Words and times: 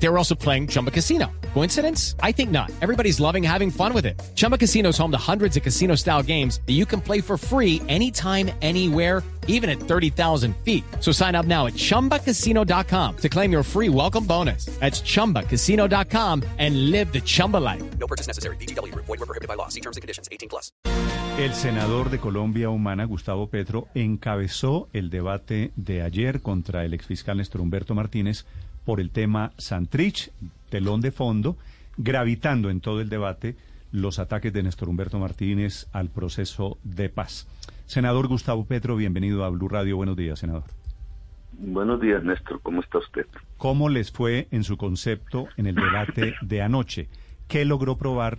They 0.00 0.08
were 0.08 0.18
also 0.18 0.34
playing 0.34 0.68
Chumba 0.68 0.90
Casino. 0.90 1.30
Coincidence? 1.54 2.14
I 2.22 2.32
think 2.32 2.50
not. 2.50 2.70
Everybody's 2.80 3.18
loving 3.20 3.42
having 3.42 3.70
fun 3.70 3.92
with 3.92 4.06
it. 4.06 4.20
Chumba 4.34 4.56
Casino 4.56 4.90
is 4.90 4.98
home 4.98 5.10
to 5.10 5.18
hundreds 5.18 5.56
of 5.56 5.62
casino 5.62 5.96
style 5.96 6.22
games 6.22 6.60
that 6.66 6.74
you 6.74 6.86
can 6.86 7.00
play 7.00 7.20
for 7.20 7.36
free 7.36 7.82
anytime, 7.88 8.50
anywhere, 8.62 9.24
even 9.48 9.68
at 9.68 9.80
30,000 9.80 10.54
feet. 10.58 10.84
So 11.00 11.10
sign 11.10 11.34
up 11.34 11.46
now 11.46 11.66
at 11.66 11.74
chumbacasino.com 11.74 13.16
to 13.16 13.28
claim 13.28 13.50
your 13.50 13.64
free 13.64 13.88
welcome 13.88 14.24
bonus. 14.24 14.66
That's 14.78 15.00
chumbacasino.com 15.00 16.44
and 16.58 16.90
live 16.90 17.12
the 17.12 17.20
Chumba 17.20 17.56
life. 17.56 17.82
No 17.98 18.06
purchase 18.06 18.28
necessary. 18.28 18.56
BGW. 18.56 18.94
Void 18.94 19.08
were 19.08 19.26
prohibited 19.26 19.48
by 19.48 19.54
law. 19.54 19.68
See 19.68 19.80
terms 19.80 19.96
and 19.96 20.02
conditions. 20.02 20.28
18 20.30 20.48
plus. 20.48 20.70
El 21.38 21.54
senador 21.54 22.10
de 22.10 22.18
Colombia 22.18 22.68
Humana, 22.68 23.04
Gustavo 23.04 23.48
Petro, 23.48 23.86
encabezó 23.94 24.88
el 24.92 25.08
debate 25.08 25.70
de 25.76 26.02
ayer 26.02 26.42
contra 26.42 26.84
el 26.84 26.94
exfiscal 26.94 27.36
Néstor 27.36 27.60
Humberto 27.60 27.94
Martínez 27.94 28.44
por 28.88 29.00
el 29.00 29.10
tema 29.10 29.52
Santrich, 29.58 30.32
telón 30.70 31.02
de 31.02 31.10
fondo, 31.10 31.58
gravitando 31.98 32.70
en 32.70 32.80
todo 32.80 33.02
el 33.02 33.10
debate 33.10 33.54
los 33.92 34.18
ataques 34.18 34.50
de 34.50 34.62
Néstor 34.62 34.88
Humberto 34.88 35.18
Martínez 35.18 35.90
al 35.92 36.08
proceso 36.08 36.78
de 36.84 37.10
paz. 37.10 37.46
Senador 37.84 38.28
Gustavo 38.28 38.64
Petro, 38.64 38.96
bienvenido 38.96 39.44
a 39.44 39.50
Blue 39.50 39.68
Radio. 39.68 39.98
Buenos 39.98 40.16
días, 40.16 40.38
senador. 40.38 40.64
Buenos 41.58 42.00
días, 42.00 42.24
Néstor. 42.24 42.62
¿Cómo 42.62 42.80
está 42.80 42.96
usted? 42.96 43.26
¿Cómo 43.58 43.90
les 43.90 44.10
fue 44.10 44.48
en 44.52 44.64
su 44.64 44.78
concepto 44.78 45.48
en 45.58 45.66
el 45.66 45.74
debate 45.74 46.32
de 46.40 46.62
anoche? 46.62 47.08
¿Qué 47.46 47.66
logró 47.66 47.98
probar, 47.98 48.38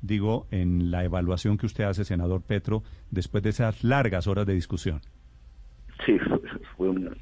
digo, 0.00 0.46
en 0.52 0.92
la 0.92 1.02
evaluación 1.02 1.58
que 1.58 1.66
usted 1.66 1.82
hace, 1.82 2.04
senador 2.04 2.42
Petro, 2.42 2.84
después 3.10 3.42
de 3.42 3.50
esas 3.50 3.82
largas 3.82 4.28
horas 4.28 4.46
de 4.46 4.54
discusión? 4.54 5.00
Sí, 6.06 6.16
fue 6.76 6.88
un... 6.88 7.16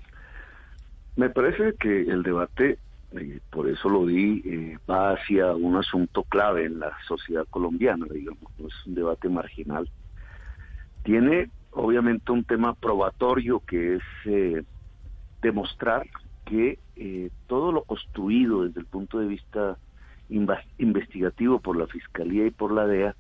Me 1.17 1.31
parece 1.31 1.75
que 1.81 2.03
el 2.03 2.22
debate, 2.22 2.78
eh, 3.12 3.41
por 3.50 3.67
eso 3.70 3.89
lo 3.89 4.05
di, 4.05 4.42
eh, 4.45 4.78
va 4.89 5.12
hacia 5.12 5.55
un 5.55 5.77
asunto 5.77 6.25
clave 6.25 6.67
en 6.67 6.78
la 6.78 6.92
sociedad 7.09 7.47
colombiana, 7.48 8.05
digamos, 8.11 8.53
no 8.59 8.69
es 8.69 8.75
un 8.86 8.95
debate 8.95 9.31
marginal. 9.31 9.89
Tiene, 11.05 11.48
obviamente, 11.70 12.33
un 12.33 12.44
tema 12.44 12.75
probatorio 12.75 13.61
que 13.61 13.94
es 13.97 14.03
eh, 14.27 14.62
demostrar 15.41 16.06
que 16.44 16.78
todo 17.47 17.72
lo 17.72 17.83
construido 17.83 18.64
desde 18.64 18.81
el 18.81 18.87
punto 18.87 19.19
de 19.19 19.27
vista 19.27 19.77
investigativo 20.78 21.59
por 21.59 21.77
la 21.77 21.87
Fiscalía 21.87 22.47
y 22.47 22.50
por 22.50 22.72
la 22.72 22.87
DEA 22.87 23.17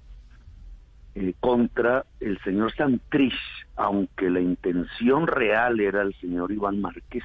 contra 1.40 2.06
el 2.20 2.38
señor 2.42 2.72
Santrich, 2.74 3.34
aunque 3.74 4.30
la 4.30 4.40
intención 4.40 5.26
real 5.26 5.80
era 5.80 6.02
el 6.02 6.14
señor 6.14 6.52
Iván 6.52 6.80
Márquez, 6.80 7.24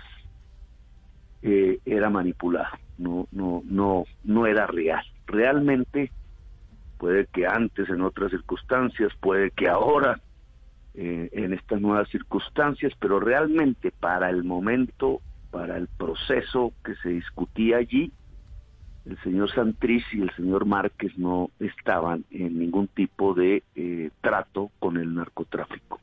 eh, 1.41 1.79
era 1.85 2.09
manipulada, 2.09 2.79
no, 2.97 3.27
no, 3.31 3.61
no, 3.65 4.05
no 4.23 4.45
era 4.45 4.67
real. 4.67 5.03
Realmente, 5.25 6.11
puede 6.97 7.27
que 7.27 7.47
antes 7.47 7.89
en 7.89 8.01
otras 8.01 8.31
circunstancias, 8.31 9.11
puede 9.19 9.51
que 9.51 9.67
ahora 9.67 10.19
eh, 10.93 11.29
en 11.31 11.53
estas 11.53 11.79
nuevas 11.79 12.09
circunstancias, 12.09 12.93
pero 12.99 13.19
realmente 13.19 13.91
para 13.91 14.29
el 14.29 14.43
momento, 14.43 15.21
para 15.49 15.77
el 15.77 15.87
proceso 15.87 16.73
que 16.83 16.95
se 16.95 17.09
discutía 17.09 17.77
allí, 17.77 18.11
el 19.05 19.17
señor 19.23 19.51
Santrich 19.51 20.05
y 20.13 20.21
el 20.21 20.31
señor 20.35 20.65
Márquez 20.65 21.17
no 21.17 21.49
estaban 21.59 22.23
en 22.29 22.59
ningún 22.59 22.87
tipo 22.87 23.33
de 23.33 23.63
eh, 23.75 24.11
trato 24.21 24.69
con 24.79 24.97
el 24.97 25.15
narcotráfico. 25.15 25.99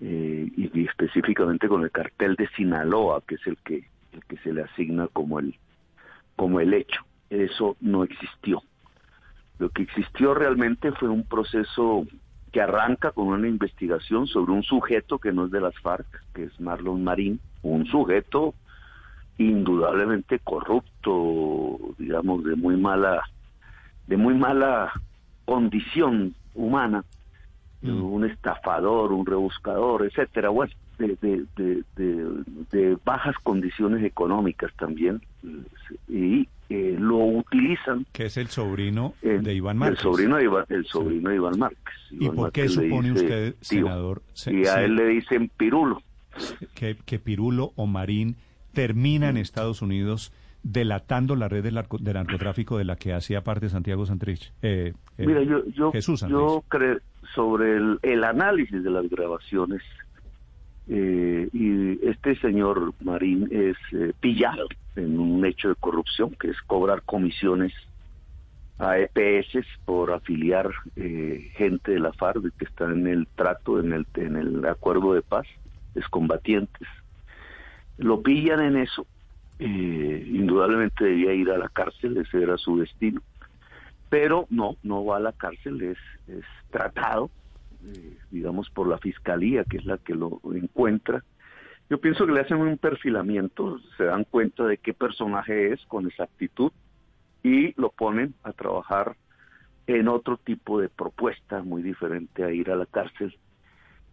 Eh, 0.00 0.50
y, 0.56 0.84
específicamente 0.86 1.68
con 1.68 1.82
el 1.84 1.90
cartel 1.90 2.34
de 2.34 2.48
Sinaloa, 2.48 3.22
que 3.26 3.34
es 3.34 3.46
el 3.46 3.58
que, 3.58 3.84
que 4.20 4.36
se 4.38 4.52
le 4.52 4.62
asigna 4.62 5.08
como 5.08 5.38
el, 5.38 5.56
como 6.36 6.60
el 6.60 6.74
hecho. 6.74 7.02
Eso 7.28 7.76
no 7.80 8.04
existió. 8.04 8.62
Lo 9.58 9.68
que 9.70 9.82
existió 9.82 10.34
realmente 10.34 10.92
fue 10.92 11.08
un 11.08 11.24
proceso 11.24 12.06
que 12.52 12.60
arranca 12.60 13.12
con 13.12 13.28
una 13.28 13.46
investigación 13.46 14.26
sobre 14.26 14.52
un 14.52 14.62
sujeto 14.62 15.18
que 15.18 15.32
no 15.32 15.44
es 15.44 15.50
de 15.50 15.60
las 15.60 15.78
FARC, 15.80 16.06
que 16.34 16.44
es 16.44 16.60
Marlon 16.60 17.04
Marín, 17.04 17.40
un 17.62 17.86
sujeto 17.86 18.54
indudablemente 19.38 20.38
corrupto, 20.40 21.78
digamos, 21.98 22.44
de 22.44 22.56
muy 22.56 22.76
mala, 22.76 23.22
de 24.06 24.16
muy 24.16 24.34
mala 24.34 24.92
condición 25.44 26.34
humana, 26.54 27.04
mm. 27.82 28.02
un 28.02 28.24
estafador, 28.24 29.12
un 29.12 29.24
rebuscador, 29.24 30.04
etcétera, 30.04 30.50
bueno, 30.50 30.72
de, 31.08 31.44
de, 31.56 31.84
de, 32.70 32.96
bajas 33.04 33.36
condiciones 33.42 34.04
económicas 34.04 34.72
también, 34.76 35.20
y 36.08 36.48
eh, 36.68 36.96
lo 36.98 37.18
utilizan. 37.18 38.06
Que 38.12 38.26
es 38.26 38.36
el 38.36 38.48
sobrino 38.48 39.14
eh, 39.22 39.40
de 39.42 39.54
Iván 39.54 39.78
Márquez. 39.78 39.98
El 39.98 40.02
sobrino 40.02 40.36
de 40.36 40.44
Iván, 40.44 40.64
el 40.68 40.86
sobrino 40.86 41.22
sí. 41.22 41.28
de 41.28 41.34
Iván 41.36 41.58
Márquez. 41.58 41.94
¿Y 42.12 42.26
por 42.26 42.36
Márquez 42.36 42.64
qué 42.64 42.68
supone 42.68 43.10
dice, 43.10 43.24
usted, 43.24 43.54
senador? 43.60 44.22
Tío, 44.44 44.58
y 44.58 44.66
a 44.66 44.82
él 44.82 44.94
le 44.94 45.06
dicen 45.06 45.50
Pirulo. 45.56 46.02
Que, 46.74 46.96
que 47.04 47.18
Pirulo 47.18 47.72
o 47.76 47.86
Marín 47.86 48.36
termina 48.72 49.28
en 49.28 49.36
Estados 49.36 49.82
Unidos 49.82 50.32
delatando 50.62 51.36
la 51.36 51.48
red 51.48 51.62
del, 51.62 51.74
narco, 51.74 51.98
del 51.98 52.14
narcotráfico 52.14 52.78
de 52.78 52.84
la 52.84 52.96
que 52.96 53.12
hacía 53.12 53.42
parte 53.42 53.68
Santiago 53.68 54.06
Santrich. 54.06 54.52
Eh, 54.62 54.92
eh, 55.18 55.26
Mira, 55.26 55.42
yo, 55.42 55.64
yo, 55.68 55.90
Jesús 55.92 56.20
Santrich. 56.20 56.38
yo 56.38 56.64
creo 56.68 56.98
sobre 57.34 57.76
el, 57.76 57.98
el, 58.02 58.24
análisis 58.24 58.82
de 58.82 58.90
las 58.90 59.08
grabaciones 59.08 59.82
eh, 60.92 61.48
y 61.52 62.04
este 62.04 62.34
señor 62.40 62.94
Marín 63.00 63.46
es 63.52 63.76
eh, 63.92 64.12
pillado 64.18 64.66
en 64.96 65.20
un 65.20 65.46
hecho 65.46 65.68
de 65.68 65.76
corrupción 65.76 66.30
que 66.32 66.48
es 66.48 66.60
cobrar 66.62 67.02
comisiones 67.02 67.72
a 68.80 68.98
EPS 68.98 69.64
por 69.84 70.10
afiliar 70.10 70.68
eh, 70.96 71.52
gente 71.54 71.92
de 71.92 72.00
la 72.00 72.12
FARC 72.12 72.42
que 72.58 72.64
está 72.64 72.86
en 72.86 73.06
el 73.06 73.28
trato, 73.36 73.78
en 73.78 73.92
el, 73.92 74.66
acuerdo 74.66 75.12
de 75.12 75.22
paz, 75.22 75.46
excombatientes. 75.94 76.88
Lo 77.96 78.20
pillan 78.20 78.60
en 78.60 78.76
eso, 78.78 79.06
eh, 79.60 80.26
indudablemente 80.26 81.04
debía 81.04 81.34
ir 81.34 81.50
a 81.50 81.58
la 81.58 81.68
cárcel, 81.68 82.16
ese 82.16 82.42
era 82.42 82.58
su 82.58 82.78
destino, 82.78 83.20
pero 84.08 84.48
no, 84.50 84.76
no 84.82 85.04
va 85.04 85.18
a 85.18 85.20
la 85.20 85.32
cárcel, 85.32 85.82
es, 85.82 85.98
es 86.26 86.44
tratado, 86.72 87.30
eh, 87.86 88.18
digamos, 88.30 88.70
por 88.70 88.88
la 88.88 88.98
fiscalía, 88.98 89.64
que 89.64 89.78
es 89.78 89.84
la 89.84 89.98
que 89.98 90.14
lo 90.14 90.40
encuentra. 90.54 91.24
Yo 91.88 92.00
pienso 92.00 92.26
que 92.26 92.32
le 92.32 92.40
hacen 92.40 92.58
un 92.58 92.78
perfilamiento, 92.78 93.80
se 93.96 94.04
dan 94.04 94.24
cuenta 94.24 94.64
de 94.64 94.78
qué 94.78 94.94
personaje 94.94 95.72
es 95.72 95.84
con 95.86 96.06
exactitud 96.06 96.72
y 97.42 97.72
lo 97.80 97.90
ponen 97.90 98.34
a 98.44 98.52
trabajar 98.52 99.16
en 99.86 100.08
otro 100.08 100.36
tipo 100.36 100.80
de 100.80 100.88
propuesta 100.88 101.62
muy 101.62 101.82
diferente 101.82 102.44
a 102.44 102.52
ir 102.52 102.70
a 102.70 102.76
la 102.76 102.86
cárcel, 102.86 103.36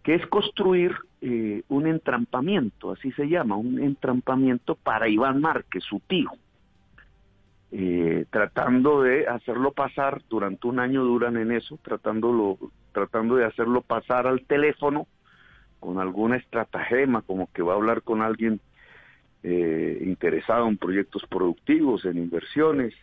que 0.02 0.14
es 0.14 0.26
construir 0.26 0.96
eh, 1.20 1.62
un 1.68 1.86
entrampamiento, 1.86 2.92
así 2.92 3.12
se 3.12 3.28
llama, 3.28 3.56
un 3.56 3.80
entrampamiento 3.80 4.74
para 4.74 5.08
Iván 5.08 5.40
Márquez, 5.40 5.84
su 5.84 6.00
tío, 6.00 6.30
eh, 7.70 8.24
tratando 8.30 9.02
de 9.02 9.26
hacerlo 9.26 9.72
pasar, 9.72 10.22
durante 10.28 10.66
un 10.66 10.80
año 10.80 11.04
duran 11.04 11.36
en 11.36 11.52
eso, 11.52 11.78
tratándolo, 11.82 12.58
tratando 12.92 13.36
de 13.36 13.44
hacerlo 13.44 13.82
pasar 13.82 14.26
al 14.26 14.42
teléfono 14.42 15.06
con 15.80 15.98
alguna 15.98 16.36
estratagema, 16.36 17.22
como 17.22 17.50
que 17.52 17.62
va 17.62 17.72
a 17.72 17.76
hablar 17.76 18.02
con 18.02 18.22
alguien 18.22 18.60
eh, 19.42 20.02
interesado 20.04 20.68
en 20.68 20.76
proyectos 20.76 21.22
productivos, 21.28 22.04
en 22.04 22.18
inversiones, 22.18 22.94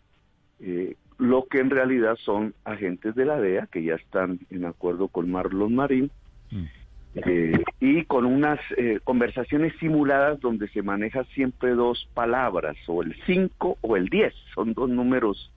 eh, 0.59 0.95
lo 1.17 1.45
que 1.45 1.59
en 1.59 1.69
realidad 1.69 2.17
son 2.17 2.53
agentes 2.65 3.15
de 3.15 3.25
la 3.25 3.39
DEA 3.39 3.67
que 3.67 3.83
ya 3.83 3.95
están 3.95 4.39
en 4.49 4.65
acuerdo 4.65 5.07
con 5.07 5.31
Marlon 5.31 5.75
Marín 5.75 6.11
mm. 6.51 6.63
eh, 7.15 7.63
y 7.79 8.03
con 8.03 8.25
unas 8.25 8.59
eh, 8.77 8.99
conversaciones 9.03 9.73
simuladas 9.79 10.39
donde 10.41 10.67
se 10.69 10.81
maneja 10.81 11.23
siempre 11.35 11.71
dos 11.71 12.09
palabras, 12.13 12.75
o 12.87 13.01
el 13.01 13.15
5 13.25 13.77
o 13.79 13.97
el 13.97 14.09
10, 14.09 14.33
son 14.53 14.73
dos 14.73 14.89
números 14.89 15.51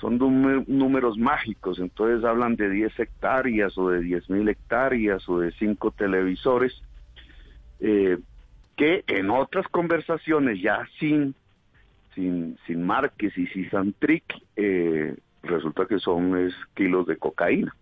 son 0.00 0.18
números 0.66 1.18
mágicos, 1.18 1.78
entonces 1.78 2.24
hablan 2.24 2.56
de 2.56 2.70
10 2.70 2.98
hectáreas 3.00 3.76
o 3.76 3.90
de 3.90 4.00
10 4.00 4.30
mil 4.30 4.48
hectáreas 4.48 5.28
o 5.28 5.40
de 5.40 5.52
5 5.52 5.90
televisores, 5.92 6.80
eh, 7.80 8.18
que 8.76 9.04
en 9.08 9.30
otras 9.30 9.66
conversaciones 9.68 10.60
ya 10.62 10.86
sin 10.98 11.34
sin, 12.14 12.58
sin 12.66 12.84
Márquez 12.84 13.36
y 13.38 13.46
sin 13.46 13.70
Santric, 13.70 14.24
eh, 14.56 15.16
resulta 15.44 15.86
que 15.86 16.00
son 16.00 16.52
kilos 16.74 17.06
de 17.06 17.16
cocaína 17.16 17.74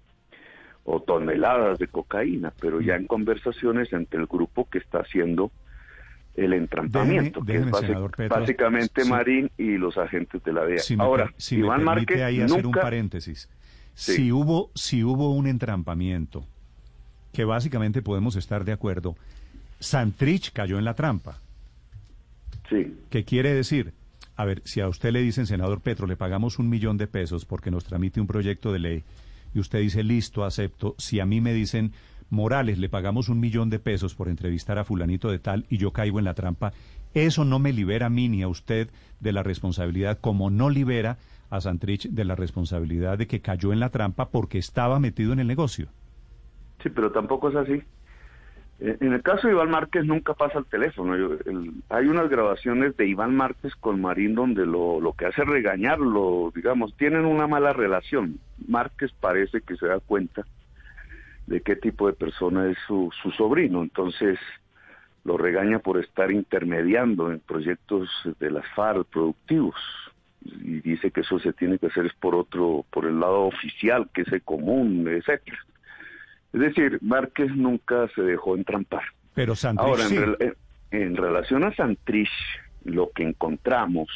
o 0.85 1.01
toneladas 1.01 1.79
de 1.79 1.89
cocaína, 1.89 2.53
pero 2.61 2.81
ya 2.81 2.97
en 2.97 3.07
conversaciones 3.07 3.93
entre 3.93 4.21
el 4.21 4.27
grupo 4.27 4.69
que 4.71 4.79
está 4.79 4.99
haciendo 4.99 5.51
el 6.37 6.53
entrampamiento, 6.53 7.41
déjeme, 7.41 7.47
que 7.47 7.53
déjeme, 7.53 7.95
es 7.95 8.01
base, 8.01 8.17
Petro, 8.17 8.41
básicamente 8.41 9.03
sí. 9.03 9.11
Marín 9.11 9.51
y 9.57 9.77
los 9.79 9.97
agentes 9.97 10.43
de 10.45 10.53
la 10.53 10.65
DEA. 10.65 10.79
Si 10.79 10.97
Ahora, 10.99 11.33
si 11.37 11.57
Iván 11.57 11.79
me 11.79 11.85
Márquez 11.85 12.21
ahí 12.23 12.39
nunca... 12.39 12.53
hacer 12.53 12.67
un 12.67 12.73
paréntesis. 12.73 13.49
Si 13.95 14.31
hubo, 14.31 14.71
si 14.75 15.03
hubo 15.03 15.33
un 15.33 15.47
entrampamiento, 15.47 16.47
que 17.33 17.45
básicamente 17.45 18.03
podemos 18.03 18.37
estar 18.37 18.65
de 18.65 18.73
acuerdo, 18.73 19.17
Santrich 19.81 20.53
cayó 20.53 20.79
en 20.79 20.85
la 20.85 20.95
trampa. 20.95 21.39
Sí. 22.69 22.95
¿Qué 23.09 23.25
quiere 23.25 23.55
decir? 23.55 23.95
A 24.37 24.45
ver, 24.45 24.61
si 24.65 24.81
a 24.81 24.89
usted 24.89 25.13
le 25.13 25.23
dicen, 25.23 25.47
senador 25.47 25.81
Petro, 25.81 26.07
le 26.07 26.17
pagamos 26.17 26.59
un 26.59 26.69
millón 26.69 26.99
de 26.99 27.07
pesos 27.07 27.47
porque 27.47 27.71
nos 27.71 27.85
tramite 27.85 28.21
un 28.21 28.27
proyecto 28.27 28.73
de 28.73 28.79
ley, 28.79 29.05
y 29.55 29.61
usted 29.61 29.81
dice, 29.81 30.03
listo, 30.03 30.45
acepto. 30.45 30.95
Si 30.99 31.19
a 31.19 31.25
mí 31.25 31.41
me 31.41 31.55
dicen, 31.55 31.93
Morales, 32.31 32.79
le 32.79 32.89
pagamos 32.89 33.29
un 33.29 33.41
millón 33.41 33.71
de 33.71 33.79
pesos 33.79 34.15
por 34.15 34.29
entrevistar 34.29 34.79
a 34.79 34.85
fulanito 34.85 35.31
de 35.31 35.39
tal 35.39 35.67
y 35.69 35.79
yo 35.79 35.93
caigo 35.93 36.19
en 36.19 36.25
la 36.25 36.35
trampa, 36.35 36.73
eso 37.15 37.45
no 37.45 37.59
me 37.59 37.73
libera 37.73 38.07
a 38.07 38.11
mí 38.11 38.29
ni 38.29 38.43
a 38.43 38.49
usted 38.49 38.89
de 39.21 39.33
la 39.33 39.43
responsabilidad, 39.43 40.19
como 40.21 40.51
no 40.51 40.69
libera 40.71 41.19
a 41.51 41.61
Santrich 41.61 42.09
de 42.09 42.25
la 42.25 42.35
responsabilidad 42.35 43.19
de 43.19 43.27
que 43.27 43.41
cayó 43.41 43.73
en 43.73 43.81
la 43.81 43.91
trampa 43.91 44.29
porque 44.29 44.59
estaba 44.59 44.99
metido 44.99 45.33
en 45.33 45.39
el 45.39 45.47
negocio. 45.47 45.87
Sí, 46.83 46.91
pero 46.91 47.13
tampoco 47.13 47.49
es 47.49 47.57
así. 47.57 47.83
Eh, 48.81 48.99
en 49.01 49.13
el 49.15 49.23
caso 49.23 49.47
de 49.47 49.55
Iván 49.55 49.71
Márquez 49.71 50.05
nunca 50.05 50.35
pasa 50.35 50.59
el 50.59 50.67
teléfono. 50.67 51.15
hay 51.89 52.07
unas 52.07 52.29
grabaciones 52.29 52.97
de 52.97 53.07
Iván 53.07 53.35
Márquez 53.35 53.75
con 53.77 54.01
Marín 54.01 54.35
donde 54.35 54.67
lo, 54.67 55.01
lo 55.01 55.13
que 55.13 55.27
hace 55.27 55.43
es 55.43 55.49
regañarlo, 55.49 56.53
digamos, 56.55 56.95
tienen 56.97 57.25
una 57.25 57.47
mala 57.47 57.73
relación. 57.73 58.39
Márquez 58.69 59.13
parece 59.21 59.63
que 59.63 59.77
se 59.77 59.87
da 59.87 60.01
cuenta 60.01 60.45
de 61.47 61.61
qué 61.61 61.77
tipo 61.77 62.07
de 62.07 62.13
persona 62.13 62.69
es 62.69 62.77
su, 62.87 63.11
su 63.23 63.31
sobrino, 63.33 63.83
entonces 63.83 64.39
lo 65.25 65.37
regaña 65.37 65.79
por 65.81 65.99
estar 65.99 66.31
intermediando 66.31 67.33
en 67.33 67.41
proyectos 67.41 68.09
de 68.39 68.51
las 68.51 68.67
FARC 68.75 69.07
productivos 69.09 69.75
y 70.43 70.81
dice 70.81 71.11
que 71.11 71.23
eso 71.23 71.39
se 71.39 71.53
tiene 71.53 71.79
que 71.79 71.87
hacer 71.87 72.07
es 72.07 72.15
por 72.15 72.35
otro, 72.35 72.85
por 72.91 73.07
el 73.07 73.19
lado 73.19 73.43
oficial, 73.43 74.09
que 74.13 74.23
es 74.23 74.33
el 74.33 74.43
común, 74.43 75.07
etcétera. 75.09 75.59
Es 76.53 76.61
decir, 76.61 76.99
Márquez 77.03 77.55
nunca 77.55 78.09
se 78.15 78.23
dejó 78.23 78.57
entrampar. 78.57 79.03
Pero 79.35 79.55
Santrich 79.55 79.87
Ahora, 79.87 80.07
en, 80.39 80.55
en, 80.91 81.17
relación 81.17 81.65
a 81.65 81.75
Santrich, 81.75 82.31
lo 82.85 83.11
que 83.11 83.25
encontramos 83.25 84.09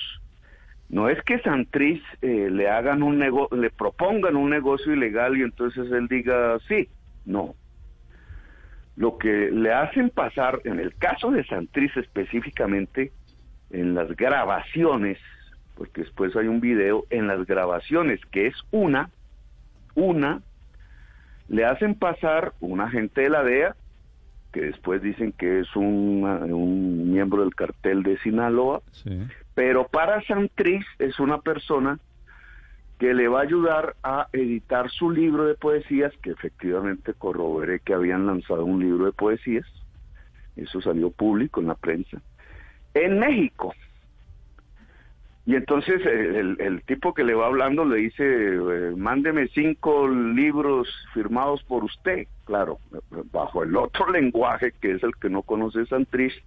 no 0.89 1.09
es 1.09 1.23
que 1.23 1.39
Santrich 1.41 2.03
eh, 2.23 2.49
le 2.51 2.69
hagan 2.69 3.03
un 3.03 3.19
negocio, 3.19 3.57
le 3.57 3.71
propongan 3.71 4.37
un 4.37 4.51
negocio 4.51 4.93
ilegal 4.93 5.37
y 5.37 5.43
entonces 5.43 5.91
él 5.93 6.09
diga 6.09 6.59
sí, 6.67 6.89
no. 7.31 7.55
Lo 8.97 9.17
que 9.19 9.51
le 9.51 9.73
hacen 9.73 10.11
pasar, 10.11 10.61
en 10.65 10.79
el 10.79 10.95
caso 10.95 11.31
de 11.31 11.45
Santrich 11.45 11.97
específicamente, 11.97 13.13
en 13.71 13.95
las 13.95 14.15
grabaciones, 14.17 15.19
porque 15.77 16.03
después 16.03 16.37
hay 16.37 16.49
un 16.49 16.61
video, 16.61 17.07
en 17.09 17.27
las 17.27 17.47
grabaciones, 17.47 18.21
que 18.27 18.49
es 18.49 18.57
una, 18.71 19.11
una, 19.95 20.43
le 21.49 21.65
hacen 21.65 21.95
pasar 21.95 22.53
un 22.61 22.81
agente 22.81 23.23
de 23.23 23.31
la 23.31 23.43
DEA, 23.43 23.77
que 24.53 24.63
después 24.63 25.01
dicen 25.01 25.33
que 25.33 25.61
es 25.61 25.77
un, 25.77 26.25
un 26.25 27.13
miembro 27.13 27.43
del 27.43 27.55
cartel 27.55 28.03
de 28.03 28.19
Sinaloa, 28.19 28.83
pero 29.55 29.87
para 29.87 30.23
Santrich 30.23 30.85
es 30.99 31.21
una 31.21 31.39
persona 31.39 31.99
que 33.01 33.15
le 33.15 33.29
va 33.29 33.41
a 33.41 33.45
ayudar 33.45 33.97
a 34.03 34.29
editar 34.31 34.91
su 34.91 35.11
libro 35.11 35.47
de 35.47 35.55
poesías, 35.55 36.13
que 36.23 36.33
efectivamente 36.33 37.15
corroboré 37.15 37.81
que 37.81 37.95
habían 37.95 38.27
lanzado 38.27 38.67
un 38.67 38.79
libro 38.79 39.07
de 39.07 39.13
poesías, 39.13 39.65
eso 40.55 40.83
salió 40.83 41.11
público 41.11 41.63
en 41.63 41.69
la 41.69 41.77
prensa, 41.77 42.21
en 42.93 43.19
México. 43.19 43.75
Y 45.47 45.55
entonces 45.57 46.03
eh, 46.05 46.57
el, 46.59 46.83
tipo 46.83 47.15
que 47.15 47.25
le 47.25 47.33
va 47.33 47.47
hablando 47.47 47.87
le 47.87 47.97
dice, 47.97 48.23
eh, 48.23 48.93
mándeme 48.95 49.49
cinco 49.49 50.07
libros 50.07 50.87
firmados 51.15 51.63
por 51.63 51.85
usted, 51.85 52.27
claro, 52.45 52.81
bajo 53.33 53.63
el 53.63 53.75
otro 53.79 54.11
lenguaje 54.13 54.75
que 54.79 54.93
es 54.93 55.03
el 55.03 55.17
que 55.17 55.31
no 55.31 55.41
conoce 55.41 55.87
Santrich, 55.87 56.45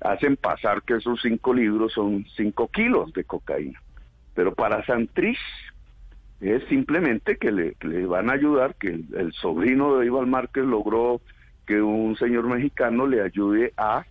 hacen 0.00 0.38
pasar 0.38 0.82
que 0.82 0.94
esos 0.94 1.20
cinco 1.20 1.52
libros 1.52 1.92
son 1.92 2.24
cinco 2.36 2.68
kilos 2.68 3.12
de 3.12 3.24
cocaína. 3.24 3.78
Pero 4.34 4.54
para 4.54 4.84
Santrich 4.84 5.38
es 6.40 6.62
simplemente 6.68 7.36
que 7.36 7.52
le, 7.52 8.06
van 8.06 8.28
a 8.30 8.34
ayudar, 8.34 8.74
que 8.74 8.88
el, 8.88 9.32
sobrino 9.32 9.98
de 9.98 10.06
Iván 10.06 10.28
Márquez 10.28 10.64
logró 10.64 11.20
que 11.66 11.80
un 11.80 12.16
señor 12.16 12.48
mexicano 12.48 13.06
le 13.06 13.22
ayude 13.22 13.72
a 13.76 14.04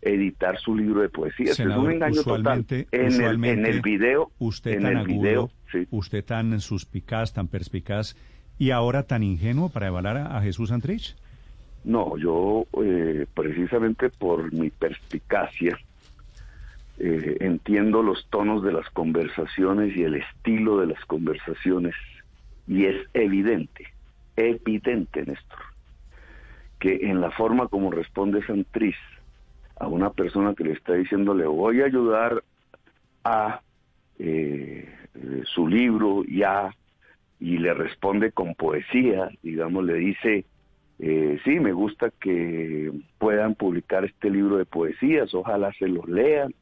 editar 0.00 0.58
su 0.58 0.74
libro 0.74 1.02
de 1.02 1.08
poesía. 1.08 1.52
es 1.52 1.60
un 1.60 1.92
engaño 1.92 2.22
total. 2.24 2.66
En 2.68 3.22
el, 3.22 3.44
en 3.44 3.66
el 3.66 3.80
video, 3.80 4.32
usted 4.40 4.72
en 4.72 4.82
tan 4.82 4.96
el 4.96 5.06
video, 5.06 5.50
usted 5.90 6.24
tan 6.24 6.60
suspicaz, 6.60 7.32
tan 7.32 7.46
perspicaz 7.46 8.16
y 8.58 8.70
ahora 8.72 9.04
tan 9.04 9.22
ingenuo 9.22 9.68
para 9.68 9.86
evaluar 9.86 10.16
a, 10.16 10.40
Jesús 10.42 10.70
Santrich. 10.70 11.14
No, 11.84 12.16
yo 12.16 12.66
eh, 12.82 13.26
precisamente 13.34 14.10
por 14.10 14.52
mi 14.52 14.70
perspicacia 14.70 15.78
eh, 16.98 17.38
entiendo 17.40 18.02
los 18.02 18.26
tonos 18.30 18.62
de 18.62 18.72
las 18.72 18.88
conversaciones 18.90 19.96
y 19.96 20.02
el 20.02 20.16
estilo 20.16 20.78
de 20.78 20.86
las 20.88 21.04
conversaciones 21.06 21.94
y 22.66 22.84
es 22.84 22.96
evidente, 23.14 23.88
evidente, 24.36 25.24
Néstor, 25.24 25.58
que 26.78 27.10
en 27.10 27.20
la 27.20 27.30
forma 27.30 27.68
como 27.68 27.90
responde 27.90 28.44
Santriz 28.46 28.96
a 29.80 29.88
una 29.88 30.10
persona 30.10 30.54
que 30.54 30.64
le 30.64 30.72
está 30.72 30.94
diciendo 30.94 31.34
le 31.34 31.46
voy 31.46 31.80
a 31.80 31.86
ayudar 31.86 32.42
a 33.24 33.60
eh, 34.18 34.88
su 35.44 35.66
libro 35.66 36.22
ya 36.24 36.74
y 37.40 37.58
le 37.58 37.74
responde 37.74 38.30
con 38.30 38.54
poesía, 38.54 39.28
digamos, 39.42 39.84
le 39.84 39.94
dice, 39.94 40.44
eh, 41.00 41.40
sí, 41.44 41.58
me 41.58 41.72
gusta 41.72 42.12
que 42.20 42.92
puedan 43.18 43.56
publicar 43.56 44.04
este 44.04 44.30
libro 44.30 44.58
de 44.58 44.64
poesías, 44.64 45.34
ojalá 45.34 45.72
se 45.72 45.88
los 45.88 46.08
lean, 46.08 46.54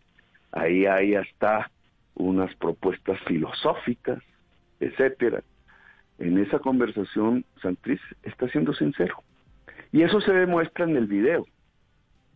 ahí 0.52 0.86
hay 0.86 1.14
hasta 1.14 1.70
unas 2.14 2.54
propuestas 2.56 3.18
filosóficas, 3.26 4.22
etcétera. 4.78 5.42
En 6.18 6.38
esa 6.38 6.58
conversación, 6.58 7.44
Santriz 7.62 8.00
está 8.22 8.48
siendo 8.48 8.74
sincero. 8.74 9.22
Y 9.92 10.02
eso 10.02 10.20
se 10.20 10.32
demuestra 10.32 10.84
en 10.84 10.96
el 10.96 11.06
video, 11.06 11.46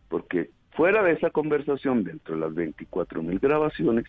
porque 0.09 0.49
fuera 0.71 1.03
de 1.03 1.13
esa 1.13 1.29
conversación, 1.29 2.03
dentro 2.03 2.35
de 2.35 2.41
las 2.41 2.53
24 2.53 3.21
mil 3.21 3.39
grabaciones, 3.39 4.05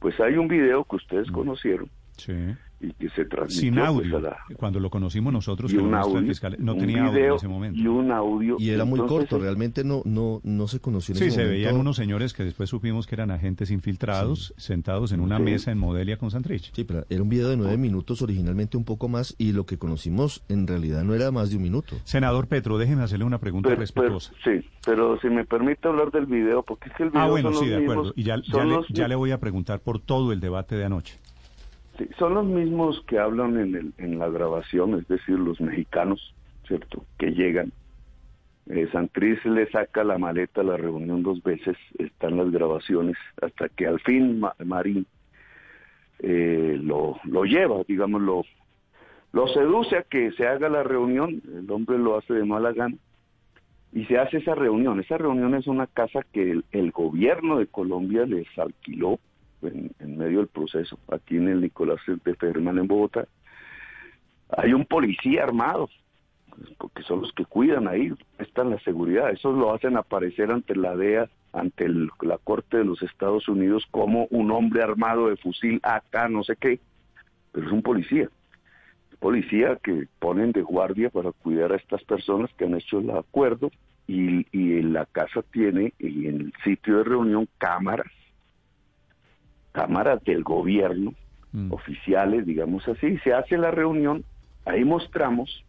pues 0.00 0.18
hay 0.20 0.36
un 0.36 0.48
video 0.48 0.84
que 0.84 0.96
ustedes 0.96 1.30
conocieron, 1.30 1.88
sí 2.16 2.54
y 2.80 2.92
que 2.92 3.08
se 3.10 3.24
transmitió 3.24 3.60
sin 3.60 3.74
pues, 3.74 3.86
audio. 3.86 4.20
cuando 4.56 4.78
lo 4.78 4.88
conocimos 4.90 5.32
nosotros 5.32 5.72
un 5.72 5.90
no 5.90 6.76
tenía 6.76 7.06
audio 7.06 7.26
en 7.26 7.32
ese 7.34 7.48
momento. 7.48 7.80
y 7.80 7.86
un 7.86 8.12
audio. 8.12 8.56
Y 8.58 8.70
era 8.70 8.84
muy 8.84 9.00
corto 9.00 9.38
realmente 9.38 9.82
no 9.82 10.02
no 10.04 10.40
no 10.44 10.68
se 10.68 10.80
conoció 10.80 11.14
sí 11.14 11.30
se 11.30 11.44
veían 11.44 11.76
unos 11.76 11.96
señores 11.96 12.32
que 12.32 12.44
después 12.44 12.70
supimos 12.70 13.06
que 13.06 13.16
eran 13.16 13.30
agentes 13.30 13.70
infiltrados 13.70 14.54
sentados 14.56 15.12
en 15.12 15.20
una 15.20 15.38
mesa 15.38 15.72
en 15.72 15.78
Modelia 15.78 16.18
con 16.18 16.30
Santrich. 16.30 16.72
Sí 16.72 16.84
pero 16.84 17.04
era 17.08 17.22
un 17.22 17.28
video 17.28 17.48
de 17.48 17.56
nueve 17.56 17.76
minutos 17.76 18.22
originalmente 18.22 18.76
un 18.76 18.84
poco 18.84 19.08
más 19.08 19.34
y 19.38 19.52
lo 19.52 19.66
que 19.66 19.78
conocimos 19.78 20.44
en 20.48 20.66
realidad 20.66 21.02
no 21.02 21.14
era 21.14 21.30
más 21.30 21.50
de 21.50 21.56
un 21.56 21.62
minuto. 21.62 21.96
Senador 22.04 22.46
Petro 22.46 22.78
déjeme 22.78 23.02
hacerle 23.02 23.24
una 23.24 23.38
pregunta 23.38 23.74
respetuosa. 23.74 24.32
sí 24.44 24.64
pero 24.86 25.18
si 25.20 25.28
me 25.28 25.44
permite 25.44 25.88
hablar 25.88 26.10
del 26.12 26.26
video 26.26 26.62
porque 26.62 26.88
es 26.90 26.94
que 26.96 27.02
el 27.04 27.10
video 27.10 27.22
ah 27.22 27.28
bueno 27.28 27.52
sí 27.52 27.66
de 27.66 27.76
acuerdo. 27.76 28.12
y 28.14 28.22
ya, 28.22 28.36
ya 28.88 29.08
le 29.08 29.14
voy 29.16 29.32
a 29.32 29.40
preguntar 29.40 29.80
por 29.80 29.98
todo 29.98 30.32
el 30.32 30.40
debate 30.40 30.76
de 30.76 30.84
anoche 30.84 31.18
son 32.18 32.34
los 32.34 32.46
mismos 32.46 33.02
que 33.06 33.18
hablan 33.18 33.58
en, 33.58 33.74
el, 33.74 33.92
en 33.98 34.18
la 34.18 34.28
grabación, 34.28 34.94
es 34.98 35.08
decir, 35.08 35.38
los 35.38 35.60
mexicanos, 35.60 36.34
¿cierto? 36.66 37.04
Que 37.18 37.32
llegan. 37.32 37.72
Eh, 38.66 38.88
Santriz 38.92 39.44
le 39.44 39.70
saca 39.70 40.04
la 40.04 40.18
maleta 40.18 40.60
a 40.60 40.64
la 40.64 40.76
reunión 40.76 41.22
dos 41.22 41.42
veces, 41.42 41.76
están 41.98 42.36
las 42.36 42.50
grabaciones, 42.50 43.16
hasta 43.40 43.68
que 43.68 43.86
al 43.86 43.98
fin 44.00 44.42
Marín 44.64 45.06
eh, 46.18 46.78
lo, 46.82 47.18
lo 47.24 47.44
lleva, 47.44 47.82
digamos, 47.88 48.20
lo, 48.20 48.44
lo 49.32 49.48
seduce 49.48 49.96
a 49.96 50.02
que 50.02 50.32
se 50.32 50.46
haga 50.46 50.68
la 50.68 50.82
reunión, 50.82 51.42
el 51.54 51.70
hombre 51.70 51.98
lo 51.98 52.18
hace 52.18 52.34
de 52.34 52.44
mala 52.44 52.72
gana, 52.72 52.96
y 53.92 54.04
se 54.04 54.18
hace 54.18 54.38
esa 54.38 54.54
reunión. 54.54 55.00
Esa 55.00 55.16
reunión 55.16 55.54
es 55.54 55.66
una 55.66 55.86
casa 55.86 56.20
que 56.32 56.60
el 56.72 56.90
gobierno 56.90 57.58
de 57.58 57.66
Colombia 57.66 58.26
les 58.26 58.46
alquiló 58.58 59.18
en, 59.62 60.18
medio 60.18 60.38
del 60.38 60.48
proceso, 60.48 60.98
aquí 61.12 61.36
en 61.36 61.48
el 61.48 61.60
Nicolás 61.60 62.00
de 62.06 62.34
Ferman 62.34 62.78
en 62.78 62.88
Bogotá, 62.88 63.26
hay 64.56 64.72
un 64.72 64.84
policía 64.84 65.44
armado, 65.44 65.88
porque 66.78 67.02
son 67.02 67.20
los 67.22 67.32
que 67.32 67.44
cuidan 67.44 67.86
ahí, 67.86 68.12
están 68.38 68.70
la 68.70 68.78
seguridad, 68.80 69.30
eso 69.30 69.52
lo 69.52 69.72
hacen 69.72 69.96
aparecer 69.96 70.50
ante 70.50 70.74
la 70.74 70.96
DEA, 70.96 71.28
ante 71.52 71.88
la 71.88 72.38
Corte 72.38 72.78
de 72.78 72.84
los 72.84 73.02
Estados 73.02 73.48
Unidos 73.48 73.86
como 73.90 74.26
un 74.30 74.50
hombre 74.50 74.82
armado 74.82 75.28
de 75.28 75.36
fusil 75.36 75.80
acá, 75.82 76.28
no 76.28 76.42
sé 76.44 76.56
qué, 76.56 76.80
pero 77.52 77.66
es 77.66 77.72
un 77.72 77.82
policía, 77.82 78.28
policía 79.18 79.76
que 79.82 80.06
ponen 80.18 80.52
de 80.52 80.62
guardia 80.62 81.10
para 81.10 81.32
cuidar 81.32 81.72
a 81.72 81.76
estas 81.76 82.02
personas 82.04 82.50
que 82.54 82.64
han 82.64 82.74
hecho 82.74 82.98
el 82.98 83.10
acuerdo 83.10 83.70
y, 84.06 84.46
y 84.56 84.82
la 84.82 85.06
casa 85.06 85.42
tiene, 85.42 85.92
y 85.98 86.26
en 86.26 86.40
el 86.40 86.52
sitio 86.64 86.98
de 86.98 87.04
reunión, 87.04 87.48
cámaras 87.58 88.06
cámaras 89.72 90.22
del 90.24 90.42
gobierno 90.42 91.14
mm. 91.52 91.72
oficiales, 91.72 92.46
digamos 92.46 92.86
así, 92.88 93.18
se 93.18 93.32
hace 93.32 93.56
la 93.56 93.70
reunión, 93.70 94.24
ahí 94.64 94.84
mostramos 94.84 95.64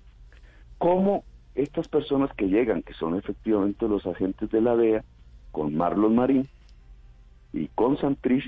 cómo 0.77 1.24
estas 1.56 1.88
personas 1.88 2.32
que 2.36 2.48
llegan, 2.48 2.82
que 2.82 2.94
son 2.94 3.18
efectivamente 3.18 3.88
los 3.88 4.06
agentes 4.06 4.50
de 4.50 4.62
la 4.62 4.75
DEA, 4.75 5.03
con 5.51 5.75
Marlon 5.75 6.15
Marín 6.15 6.48
y 7.53 7.68
con 7.70 7.98
Santriz, 7.98 8.46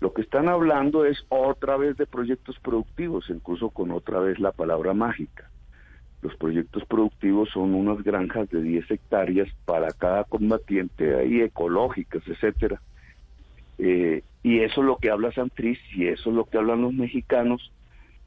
lo 0.00 0.12
que 0.12 0.22
están 0.22 0.48
hablando 0.48 1.04
es 1.04 1.24
otra 1.28 1.76
vez 1.76 1.96
de 1.96 2.06
proyectos 2.06 2.58
productivos, 2.60 3.30
incluso 3.30 3.70
con 3.70 3.90
otra 3.90 4.18
vez 4.18 4.38
la 4.38 4.52
palabra 4.52 4.92
mágica. 4.92 5.50
Los 6.20 6.34
proyectos 6.36 6.84
productivos 6.86 7.50
son 7.50 7.74
unas 7.74 8.02
granjas 8.02 8.48
de 8.50 8.62
10 8.62 8.90
hectáreas 8.90 9.48
para 9.64 9.92
cada 9.92 10.24
combatiente, 10.24 11.14
ahí 11.16 11.40
ecológicas, 11.40 12.22
etcétera. 12.26 12.80
Eh, 13.78 14.22
y 14.42 14.60
eso 14.60 14.80
es 14.80 14.86
lo 14.86 14.96
que 14.96 15.10
habla 15.10 15.32
Santriz 15.32 15.78
y 15.94 16.06
eso 16.06 16.30
es 16.30 16.36
lo 16.36 16.44
que 16.44 16.58
hablan 16.58 16.82
los 16.82 16.92
mexicanos. 16.92 17.72